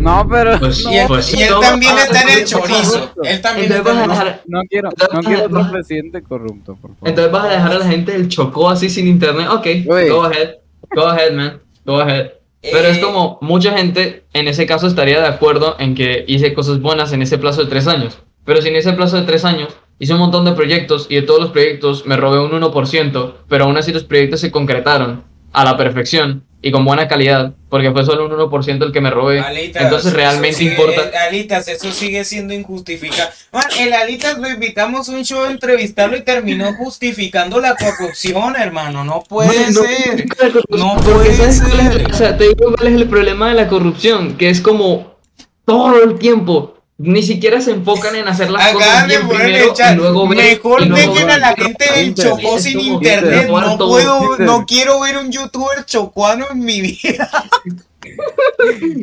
[0.00, 0.58] No, pero.
[0.58, 3.10] Pues, Y él, pues, y él no, también ah, está en el chorizo.
[3.22, 6.90] Él también Entonces está en el dejar, No quiero, no quiero otro presidente corrupto, por
[6.94, 7.08] favor.
[7.08, 9.46] entonces vas a dejar a la gente del Chocó así sin internet.
[9.50, 10.08] Ok, Uy.
[10.10, 10.56] go ahead,
[10.94, 12.32] go ahead, man, go ahead.
[12.60, 16.52] Pero es Eh, como mucha gente en ese caso estaría de acuerdo en que hice
[16.52, 18.18] cosas buenas en ese plazo de tres años.
[18.44, 19.68] Pero si en ese plazo de tres años
[19.98, 23.64] hice un montón de proyectos y de todos los proyectos me robé un 1%, pero
[23.64, 25.22] aún así los proyectos se concretaron
[25.52, 29.10] a la perfección y con buena calidad, porque fue solo un 1% el que me
[29.10, 29.40] robé.
[29.40, 31.10] Alitas, Entonces realmente sigue- importa.
[31.12, 33.28] eh, Alitas, eso sigue siendo injustificado.
[33.52, 38.54] Man, el Alitas lo invitamos a un show a entrevistarlo y terminó justificando la corrupción,
[38.56, 39.02] hermano.
[39.04, 40.24] No puede no ser.
[40.70, 42.10] No puede ¿sabes cuál es el- ser.
[42.12, 45.16] o sea, te digo cuál es el problema de la corrupción, que es como
[45.64, 50.28] todo el tiempo ni siquiera se enfocan en hacer las cosas bien primero y luego
[50.28, 53.42] ver Mejor y luego dejen ver a la gente del Chocó sin internet.
[53.42, 53.88] Inter, No todo.
[53.90, 57.28] puedo, no quiero ver un youtuber chocuano en mi vida.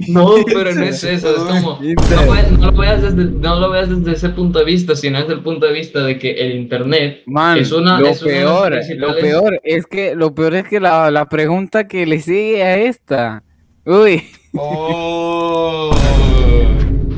[0.09, 4.11] No, pero no es eso, es como, no, lo veas desde, no lo veas desde
[4.11, 7.57] ese punto de vista, sino desde el punto de vista de que el internet Man,
[7.57, 10.67] es una, lo es una de las peor, lo peor es que lo peor es
[10.67, 13.43] que la, la pregunta que le sigue a esta.
[13.85, 14.23] Uy,
[14.53, 15.91] Oh.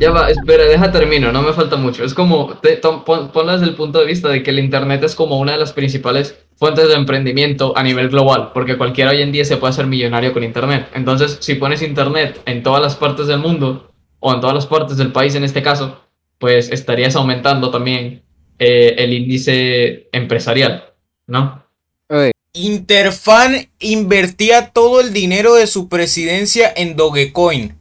[0.01, 2.03] Ya va, espera, deja termino, no me falta mucho.
[2.03, 5.03] Es como, te, tom- pon- ponlo desde el punto de vista de que el Internet
[5.03, 9.21] es como una de las principales fuentes de emprendimiento a nivel global, porque cualquiera hoy
[9.21, 10.87] en día se puede hacer millonario con Internet.
[10.95, 14.97] Entonces, si pones Internet en todas las partes del mundo, o en todas las partes
[14.97, 16.01] del país en este caso,
[16.39, 18.23] pues estarías aumentando también
[18.59, 20.93] eh, el índice empresarial,
[21.27, 21.63] ¿no?
[22.53, 27.75] Interfan invertía todo el dinero de su presidencia en Dogecoin.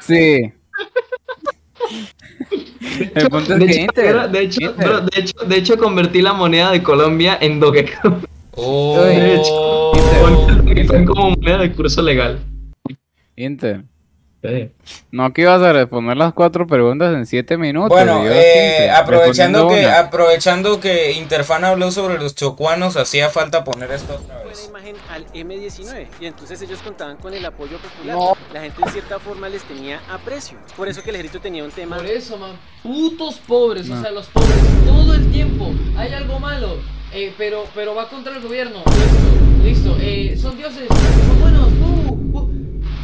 [0.00, 0.52] sí.
[3.14, 4.86] El punto es de, que hecho, Inter, era- de, hecho, Inter.
[4.88, 8.26] bro, de, hecho, de hecho, convertí la moneda de Colombia en Dogecoin.
[8.52, 9.00] Oh.
[9.04, 9.92] De hecho,
[10.68, 11.04] Inter.
[11.06, 12.38] Como moneda de curso legal.
[13.36, 13.82] Inter.
[14.46, 14.70] Sí.
[15.10, 17.88] No que ibas a responder las cuatro preguntas en siete minutos.
[17.88, 19.98] Bueno, eh, 15, aprovechando que una.
[20.00, 24.66] aprovechando que Interfan habló sobre los chocuanos, hacía falta poner esto otra buena vez.
[24.68, 28.16] imagen al M19 y entonces ellos contaban con el apoyo popular.
[28.16, 28.36] No.
[28.52, 30.58] La gente en cierta forma les tenía aprecio.
[30.76, 32.52] Por eso que el ejército tenía un tema Por eso, man.
[32.82, 33.98] Putos pobres, No.
[33.98, 35.70] o sea, los pobres todo el tiempo.
[35.96, 36.76] Hay algo malo,
[37.14, 38.82] eh, pero, pero va contra el gobierno.
[39.64, 39.96] Listo, listo.
[40.02, 41.68] Eh, son dioses, son buenos.
[41.80, 42.50] Uh, uh,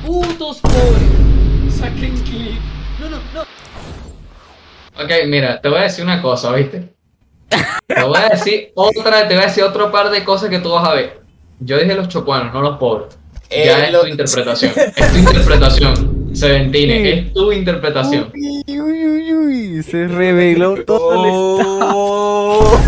[0.05, 1.30] putos pobres.
[1.81, 2.61] Saquen clip.
[3.01, 3.41] No, no, no.
[5.03, 6.93] Ok, mira, te voy a decir una cosa, ¿viste?
[7.87, 10.71] Te voy a decir otra, te voy a decir otro par de cosas que tú
[10.71, 11.21] vas a ver.
[11.59, 13.17] Yo dije los chocuanos, no los pobres.
[13.49, 14.73] Eh, ya es lo- tu interpretación.
[14.97, 16.31] Es tu interpretación.
[16.35, 18.31] Seventine, es tu interpretación.
[18.33, 21.93] Uy, uy, uy, uy, se reveló todo el estado.
[21.97, 22.81] Oh.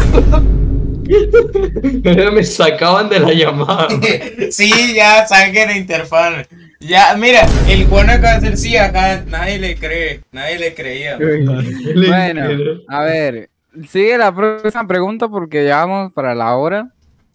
[2.33, 3.89] Me sacaban de la llamada.
[4.51, 6.47] sí, ya saben que era Interfan.
[6.87, 11.17] Ya, mira, el Juan acaba de decir sí, acá nadie le cree, nadie le creía.
[11.17, 12.43] Bueno,
[12.89, 13.51] a ver,
[13.89, 16.89] sigue la próxima pregunta porque ya vamos para la hora.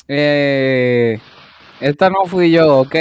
[0.07, 1.19] Eh,
[1.79, 2.95] esta no fui yo, ok.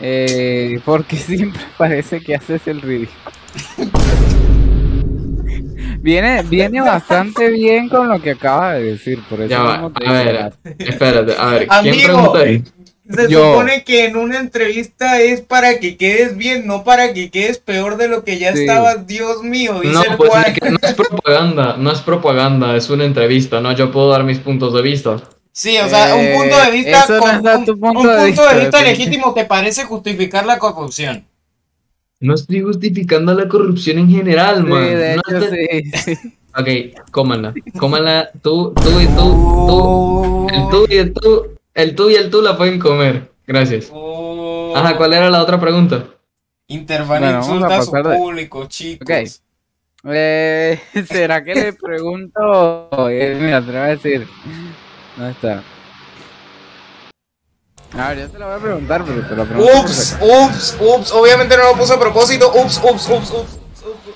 [0.00, 3.32] Eh, porque siempre parece que haces el ridículo.
[6.00, 10.12] Viene, viene bastante bien con lo que acaba de decir, por eso Ya va, a
[10.12, 12.04] ver, espérate, a ver, ¿quién Amigo.
[12.04, 12.64] pregunta ahí?
[13.08, 13.52] Se Yo.
[13.52, 17.98] supone que en una entrevista es para que quedes bien, no para que quedes peor
[17.98, 18.60] de lo que ya Sí.
[18.60, 19.06] estabas.
[19.06, 23.04] Dios mío, dice No, el pues que no es propaganda, no es propaganda, es una
[23.04, 23.72] entrevista, ¿no?
[23.72, 25.20] Yo puedo dar mis puntos de vista.
[25.52, 27.78] Sí, o sea, un Eh, punto de vista, eso no con- es dar un, tu
[27.78, 31.26] punto un de punto de vista, vista legítimo te parece justificar la corrupción.
[32.20, 34.84] No estoy justificando la corrupción en general, Sí, man.
[34.86, 36.34] de No hecho sí, sí.
[36.56, 37.52] Ok, cómanla.
[37.78, 40.46] Cómanla tú, tú y tú, tú.
[40.54, 43.30] El tú y el tú, el tú y el tú la pueden comer.
[43.46, 43.88] Gracias.
[43.92, 44.72] Oh.
[44.76, 46.06] Ajá, ¿cuál era la otra pregunta?
[46.68, 49.06] Intervan Bueno, a insulta a su de- público, chicos.
[49.08, 50.10] Ok.
[50.12, 52.88] Eh, ¿Será que le pregunto?
[53.10, 54.26] Eh, mira, te lo voy a decir.
[55.16, 55.62] ¿Dónde está?
[57.96, 59.80] A ver, yo te lo voy a preguntar, pero te lo pregunto.
[59.80, 61.12] Ups, ups, ups.
[61.12, 62.50] Obviamente no lo puse a propósito.
[62.54, 63.30] Ups, ups, ups, ups.
[63.30, 63.58] ups,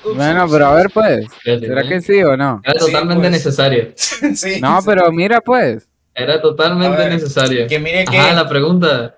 [0.05, 1.27] ups, Bueno, pero a ver, pues.
[1.45, 2.61] ¿Será que sí o no?
[2.65, 3.33] Era Sí, totalmente pues.
[3.33, 3.93] necesario.
[3.97, 4.61] sí.
[4.61, 5.87] No, pero mira, pues.
[6.19, 7.67] Era totalmente ver, necesario.
[7.67, 8.19] Que mire que.
[8.19, 9.15] Ajá, la pregunta.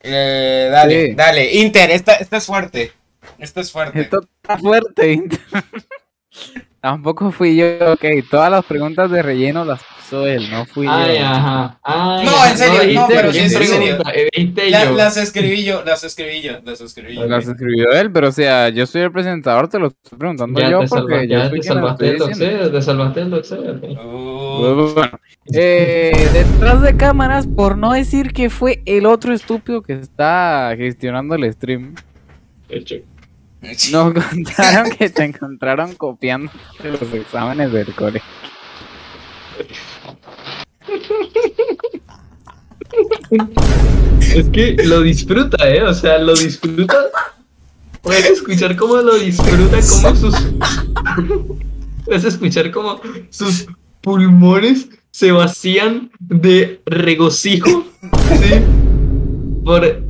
[0.00, 1.14] Eh, dale, Sí.
[1.14, 1.52] dale.
[1.54, 2.92] Inter, esta, esta es fuerte.
[3.38, 4.00] Esta es fuerte.
[4.00, 5.12] Esto está fuerte.
[5.12, 5.40] Inter.
[6.80, 7.92] Tampoco fui yo.
[7.92, 9.80] Ok, todas las preguntas de relleno las
[10.10, 11.26] puso él, no fui Ay, yo.
[11.26, 11.78] ajá.
[11.82, 13.98] Ay, No, en serio, no, pero sí, en serio.
[14.14, 14.92] eh, La- yo.
[14.92, 17.26] las escribí yo, las escribí yo, las escribí yo.
[17.26, 20.70] Las escribió él, pero o sea, yo soy el presentador, te lo estoy preguntando Ya
[20.70, 22.26] yo te, porque salvaste, yo ya te salvaste diciendo.
[22.26, 23.60] doxeo, te salvaste del doxeo.
[23.60, 23.84] ok.
[23.98, 24.92] Oh.
[24.94, 25.20] Bueno,
[25.52, 31.34] eh, detrás de cámaras, por no decir que fue el otro estúpido que está gestionando
[31.34, 31.94] el stream,
[32.68, 32.96] Hecho.
[33.92, 36.50] nos contaron que te encontraron copiando
[36.84, 38.22] los exámenes del colegio.
[44.34, 45.82] Es que lo disfruta, ¿eh?
[45.82, 46.96] O sea, lo disfruta.
[48.02, 50.34] Puedes escuchar cómo lo disfruta, cómo sus.
[52.04, 53.00] Puedes escuchar cómo
[53.30, 53.66] sus
[54.00, 57.84] pulmones se vacían de regocijo,
[58.40, 58.60] ¿sí?
[59.64, 60.02] Por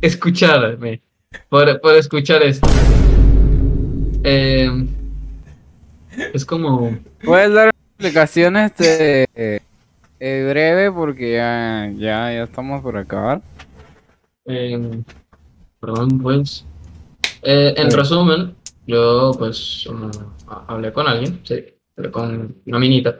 [0.00, 1.02] escucharme.
[1.48, 2.68] Por, por escuchar esto.
[4.22, 4.86] Eh,
[6.32, 6.98] es como.
[7.24, 9.62] Puedes dar explicaciones este,
[10.20, 13.40] eh, breve porque ya, ya, ya estamos por acabar.
[14.46, 15.00] Eh,
[15.80, 16.64] perdón, pues.
[17.42, 17.96] Eh, en Sí.
[17.96, 18.54] resumen,
[18.86, 20.10] yo pues um,
[20.48, 21.64] ha- hablé con alguien, sí,
[21.96, 23.16] hablé con una minita.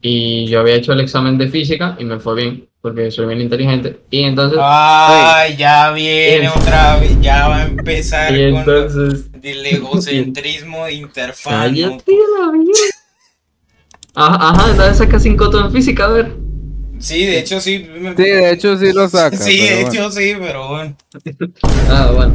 [0.00, 3.40] Y yo había hecho el examen de física y me fue bien, porque soy bien
[3.40, 3.98] inteligente.
[4.10, 9.66] Y entonces, Ay, ya viene otra vez, ya va a empezar y con entonces, del
[9.66, 11.58] egocentrismo interfano.
[11.58, 12.72] cállate la vida.
[14.14, 16.32] Ajá, ajá, entonces saca cinco todo en física, a ver.
[16.98, 17.86] Sí, de hecho sí.
[18.00, 19.36] me- Sí, de hecho sí lo saca.
[19.36, 19.88] Sí, de bueno.
[19.88, 20.96] hecho sí, pero bueno.
[21.88, 22.34] Ah, bueno.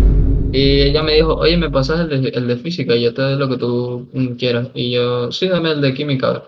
[0.53, 2.95] Y ella me dijo, oye, ¿me pasas el de, el de física?
[2.95, 4.07] Y yo te doy lo que tú
[4.37, 4.67] quieras.
[4.75, 6.27] Y yo, sí, dame el de química.
[6.27, 6.43] a ver".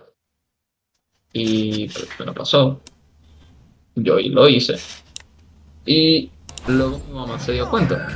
[1.34, 2.80] Y pues, me lo pasó.
[3.96, 4.76] Yo y lo hice.
[5.86, 6.30] Y
[6.68, 8.08] luego mi mamá se dio cuenta.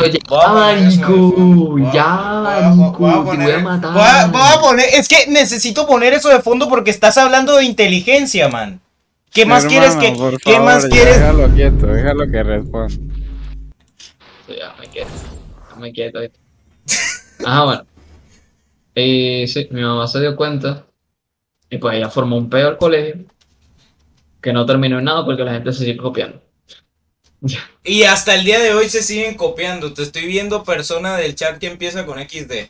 [0.00, 2.06] Oye, ya, poner marico, Voy a- ya,
[2.42, 3.92] marico, voy a te voy poner- a matar.
[3.92, 7.56] voy a- voy a poner, es que necesito poner eso de fondo porque estás hablando
[7.56, 8.80] de inteligencia, man.
[9.32, 11.20] ¿Qué más quieres Hermano, que, por qué favor, más ya quieres?
[11.20, 12.94] Déjalo quieto, déjalo que responda.
[14.48, 15.10] Ya me quieto,
[15.70, 16.20] ya me quieto.
[16.20, 16.38] ¿viste?
[17.44, 17.84] Ajá, bueno.
[18.94, 20.84] Y sí, mi mamá se dio cuenta
[21.70, 23.16] y pues ella formó un peor colegio
[24.40, 26.40] que no terminó en nada porque la gente se sigue copiando.
[27.88, 29.94] Y hasta el día de hoy se siguen copiando.
[29.94, 32.68] Te estoy viendo persona del chat que empieza con XD.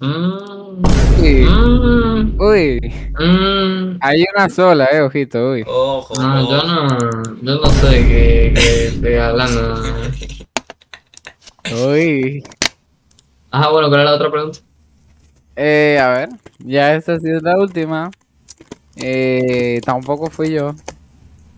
[0.00, 0.82] Mm,
[1.20, 2.80] Uy, mm, uy,
[3.16, 3.98] mm.
[4.00, 5.62] hay una sola, eh, ojito, uy.
[5.64, 6.20] Ojo.
[6.20, 6.98] No, yo no,
[7.40, 9.80] yo no sé qué, qué estoy hablando.
[11.88, 12.42] Uy.
[13.52, 14.58] Ajá, bueno, ¿cuál es la otra pregunta?
[15.54, 16.28] Eh, a ver,
[16.58, 18.10] ya esta sí es la última.
[18.96, 20.74] Eh, tampoco fui yo.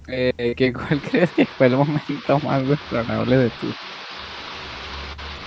[0.08, 3.66] Eh, ¿qué, ¿Cuál crees que fue el momento más desagradable de tu?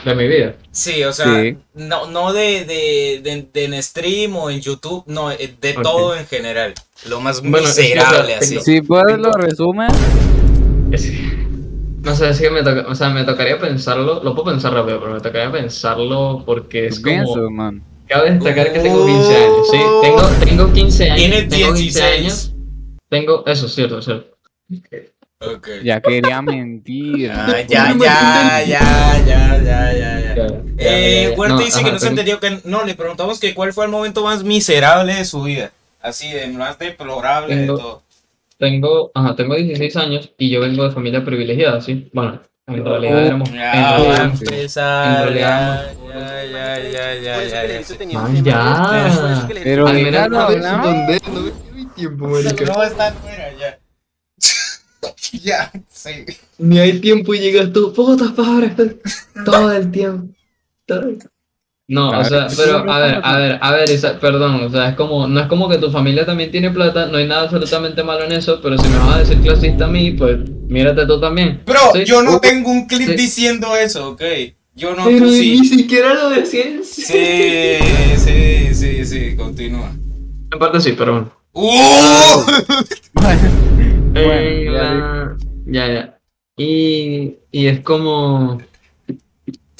[0.05, 0.55] De mi vida.
[0.71, 1.57] Sí, o sea, Sí.
[1.73, 6.15] no, no de, de, de, de en stream o en YouTube, no, eh, de todo
[6.15, 6.73] en general.
[7.09, 8.59] Lo más Bueno, es que, miserable o sea, así.
[8.61, 9.87] Si puedes lo resumen.
[10.91, 11.35] Es que-
[12.03, 14.99] no sé, es que me, toca, o sea, me tocaría pensarlo, lo puedo pensar rápido,
[14.99, 17.49] pero me tocaría pensarlo porque es ¿Qué piensas, como...
[17.49, 17.81] man?
[18.07, 19.77] Cabe destacar que tengo 15 años, ¿sí?
[20.03, 21.25] Tengo, tengo 15 años.
[21.25, 22.03] 15 16.
[22.19, 22.53] años.
[23.09, 24.34] Tengo, eso es cierto, es cierto.
[25.83, 27.31] Ya quería mentir.
[27.31, 30.35] Ah, ya, ya, ya, ya, ya, ya, ya.
[30.35, 31.33] Ya, ya, Eh.
[31.37, 33.85] Huerta No, dice ajá, que no se entendió que no, le preguntamos que cuál fue
[33.85, 35.71] el momento más miserable de su vida.
[36.01, 38.01] Así, de más deplorable de Tengo- todo.
[38.57, 42.09] Tengo, ajá, tengo 16 años y yo vengo de familia privilegiada, ¿sí?
[42.13, 43.51] Bueno, en realidad Oh, éramos...
[43.51, 43.71] Ya
[45.25, 47.85] realidad, Ya, ya, ya, ya, ya, ya, de-
[49.63, 50.49] Pero no.
[50.59, 51.05] No.
[55.43, 56.25] ya, sí.
[56.57, 58.73] Ni hay tiempo y llegas tú, putas padres,
[59.45, 60.33] todo el tiempo.
[60.85, 61.19] todo el-
[61.87, 64.63] No, A o ver, sea, ¿tú pero a ver, a ver, a ver, esa- perdón,
[64.63, 67.27] o sea, es como, no es como que tu familia también tiene plata, no hay
[67.27, 70.37] nada absolutamente malo en eso, pero si me vas a decir clasista a mí, pues
[70.67, 71.61] mírate tú también.
[71.65, 72.03] Bro, ¿sí?
[72.05, 73.15] yo no tengo un clip Sí.
[73.15, 74.21] diciendo eso, ok.
[74.77, 75.77] Yo no, Pero tú ni sí.
[75.77, 76.85] siquiera lo decías.
[76.87, 77.03] Sí,
[78.17, 79.89] sí, sí, sí, continúa.
[80.51, 81.31] En parte sí, pero bueno.
[81.53, 81.71] ¡Uh!
[84.15, 86.19] Eh, Bueno, ya la- ya, ya.
[86.57, 88.59] Y, y es como.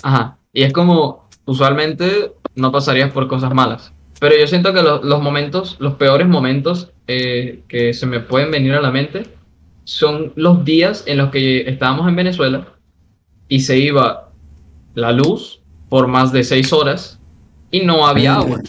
[0.04, 0.38] Ajá.
[0.54, 1.28] Y es como.
[1.46, 3.94] Usualmente no pasarías por cosas malas.
[4.20, 8.50] Pero yo siento que lo- los momentos, los peores momentos eh, que se me pueden
[8.50, 9.28] venir a la mente
[9.84, 12.66] son los días en los que estábamos en Venezuela
[13.48, 14.32] y se iba
[14.96, 17.20] la luz por más de seis horas
[17.70, 18.62] y no había agua.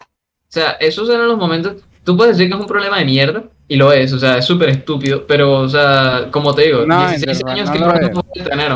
[0.00, 0.06] O
[0.48, 1.82] sea, esos eran los momentos.
[2.04, 4.44] Tú puedes decir que es un problema de mierda, y lo es, o sea, es
[4.44, 7.78] súper estúpido, pero, o sea, como te digo, No, 16 en verdad, años no que
[7.78, 8.12] lo problema es.
[8.12, 8.72] puedes tener?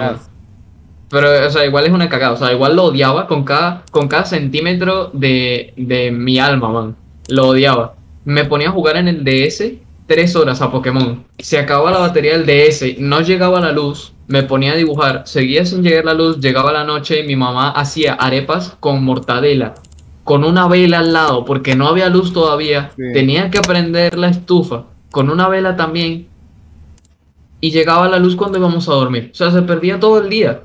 [1.09, 4.09] Pero, o sea, igual es una cagada, o sea, igual lo odiaba con cada, con
[4.09, 6.97] cada centímetro de, de mi alma, man.
[7.28, 7.94] Lo odiaba.
[8.24, 9.72] Me ponía a jugar en el DS
[10.07, 11.24] tres horas a Pokémon.
[11.38, 15.64] Se acababa la batería del DS, no llegaba la luz, me ponía a dibujar, seguía
[15.64, 19.74] sin llegar la luz, llegaba la noche y mi mamá hacía arepas con mortadela,
[20.26, 22.90] con una vela al lado, porque no había luz todavía.
[22.96, 23.12] Sí.
[23.14, 26.26] Tenía que prender la estufa con una vela también.
[27.60, 29.30] Y llegaba la luz cuando íbamos a dormir.
[29.32, 30.64] O sea, se perdía todo el día.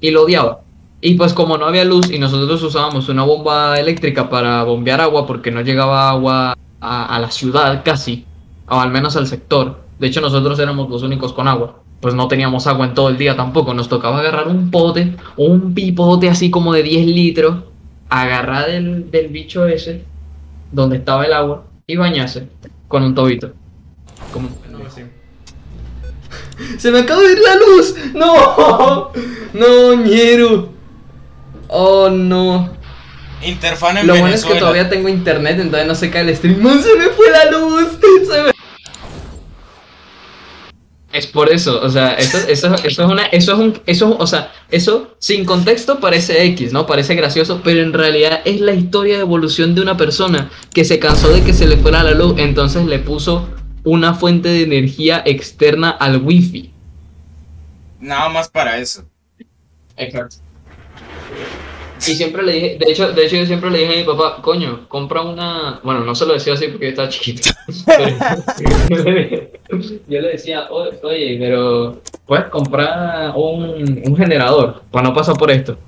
[0.00, 0.62] Y lo odiaba.
[1.02, 5.26] Y pues como no había luz y nosotros usábamos una bomba eléctrica para bombear agua
[5.26, 8.24] porque no llegaba agua a, a la ciudad casi,
[8.66, 9.82] o al menos al sector.
[9.98, 11.80] De hecho nosotros éramos los únicos con agua.
[12.00, 13.74] Pues no teníamos agua en todo el día tampoco.
[13.74, 17.56] Nos tocaba agarrar un pote, un pipote así como de 10 litros,
[18.22, 20.04] agarrar del, del bicho ese,
[20.70, 22.48] donde estaba el agua, y bañarse
[22.88, 23.52] con un tobito.
[24.32, 24.84] Como un pendejo.
[26.78, 27.94] ¡Se me acaba de ir la luz!
[28.14, 29.10] ¡No!
[29.52, 30.72] ¡No, ñero!
[31.68, 32.70] ¡Oh, no!
[33.42, 36.62] Interfan en Lo bueno es que todavía tengo internet, entonces no se cae el stream.
[36.62, 37.98] ¡Man, se me fue la luz!
[38.30, 38.52] Se me-
[41.14, 44.26] Es por eso, o sea, eso, eso, eso es una, eso es un, eso, o
[44.26, 46.88] sea, eso sin contexto parece X, ¿no?
[46.88, 50.98] Parece gracioso, pero en realidad es la historia de evolución de una persona que se
[50.98, 53.48] cansó de que se le fuera la luz, entonces le puso
[53.84, 56.72] una fuente de energía externa al wifi.
[58.00, 59.04] Nada más para eso.
[59.96, 60.38] Exacto.
[62.06, 64.42] Y siempre le dije, de hecho, de hecho yo siempre le dije a mi papá,
[64.42, 67.50] coño, compra una, bueno, no se lo decía así porque estaba chiquito.
[67.86, 69.48] pero
[70.08, 75.50] yo le decía, "O- oye, pero puedes comprar un, un generador para no pasar por
[75.50, 75.78] esto.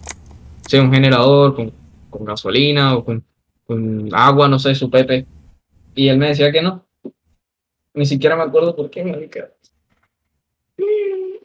[0.66, 1.72] Sí, un generador con,
[2.10, 3.22] con gasolina o con,
[3.66, 5.26] con agua, no sé, su pepe.
[5.94, 6.84] Y él me decía que no.
[7.94, 9.48] Ni siquiera me acuerdo por qué, marica.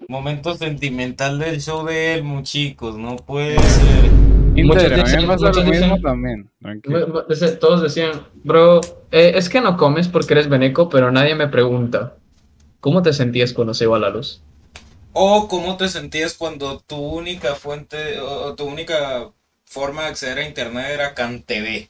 [0.07, 2.97] Momento sentimental del show de Elmo, chicos.
[2.97, 4.11] No puede ser.
[4.54, 6.49] Pasa lo mismo dicen- también.
[6.62, 7.26] tranquilo.
[7.60, 8.12] Todos decían,
[8.43, 8.82] bro,
[9.12, 12.14] eh, es que no comes porque eres veneco, pero nadie me pregunta,
[12.80, 14.41] ¿cómo te sentías cuando se iba la luz?
[15.14, 19.28] O cómo te sentías cuando tu única fuente o tu única
[19.66, 21.88] forma de acceder a internet era CanTV.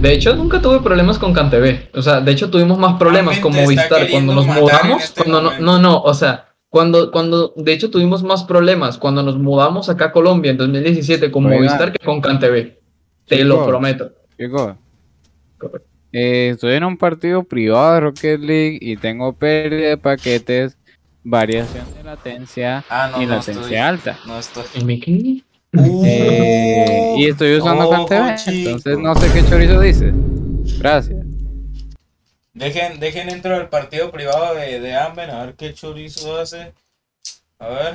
[0.00, 1.90] De hecho, nunca tuve problemas con CanTV.
[1.94, 4.60] O sea, de hecho, tuvimos más problemas Amén, con te está Movistar queriendo cuando nos
[4.62, 5.02] mudamos.
[5.04, 9.22] este Cuando no, no, no, o sea, cuando, cuando, de hecho, tuvimos más problemas cuando
[9.22, 11.44] nos mudamos acá a Colombia en 2017 con.
[11.44, 12.74] Movistar que con CanTV.
[13.26, 14.10] Te lo prometo.
[14.38, 14.74] Chicos,
[16.12, 20.76] eh, estoy en un partido privado de Rocket League y tengo pérdida de paquetes,
[21.24, 23.76] variación de latencia Ah, no, y no latencia estoy.
[23.76, 24.18] alta.
[24.26, 24.64] No estoy.
[24.74, 25.42] ¿Y mi?
[26.04, 30.12] Eh, y estoy usando ojo, CanTV, entonces no sé qué chorizo dice.
[30.78, 31.18] Gracias.
[32.58, 36.72] Dejen, dejen dentro del partido privado de, de Amben a ver qué chorizo hace.
[37.60, 37.94] A ver.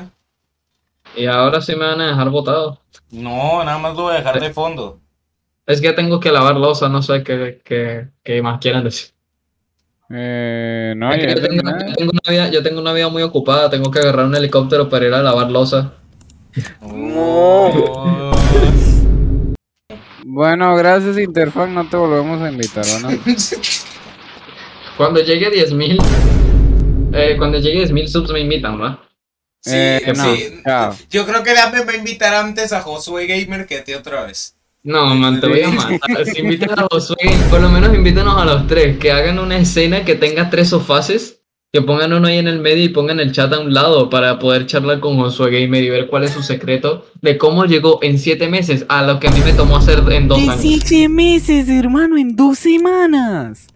[1.17, 2.79] Y ahora sí me van a dejar botado.
[3.11, 5.01] No, nada más lo voy a dejar de fondo.
[5.65, 9.09] Es que tengo que lavar losa, no sé qué, qué, qué más quieran decir.
[10.09, 13.91] Eh, no, yo, tengo, yo tengo una vida, yo tengo una vida muy ocupada, tengo
[13.91, 15.93] que agarrar un helicóptero para ir a lavar losa.
[16.81, 18.31] Oh.
[20.23, 23.09] Bueno, gracias Interfax, no te volvemos a invitar, ¿o no?
[24.97, 26.01] Cuando llegue 10.000,
[27.13, 28.99] eh, cuando llegue 10.000 subs me invitan, ¿va?
[29.59, 30.43] Sí, Eh, no, sí.
[30.63, 30.95] chao.
[31.09, 34.25] Yo creo que Amben va a invitar antes a Josué Gamer que a ti otra
[34.25, 34.55] vez.
[34.83, 36.25] No, man, te voy a matar.
[36.25, 37.15] Si invitan a Josué,
[37.49, 41.39] por lo menos invítanos a los tres, que hagan una escena que tenga tres sofaces,
[41.71, 44.37] que pongan uno ahí en el medio y pongan el chat a un lado para
[44.37, 48.19] poder charlar con Josué Gamer y ver cuál es su secreto de cómo llegó en
[48.19, 50.61] siete meses a lo que a mí me tomó hacer en dos ¿Qué años.
[50.61, 52.17] siete meses, hermano?
[52.17, 53.67] En dos semanas.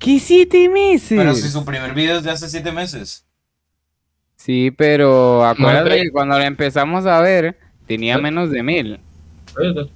[0.00, 1.16] ¿Qué siete meses?
[1.16, 3.24] Pero si su primer video es de hace siete meses.
[4.34, 8.98] Sí, pero acuérdate pero- que cuando la empezamos a ver, tenía menos de mil.
[9.54, 9.90] Cierto.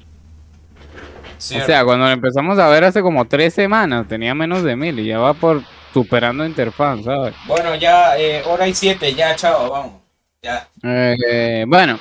[1.62, 4.98] O sea, cuando la empezamos a ver hace como tres semanas, tenía menos de mil
[4.98, 7.34] y ya va por superando Interfan, ¿sabes?
[7.46, 10.02] Bueno, ya, eh, hora y siete, ya, chao, vamos.
[10.42, 10.68] Ya.
[10.82, 11.98] Eh, bueno,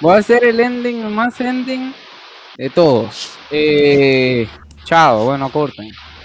[0.00, 1.94] voy a hacer el ending más ending
[2.56, 3.34] de todos.
[3.50, 4.48] Eh,
[4.84, 5.90] chao, bueno, corten.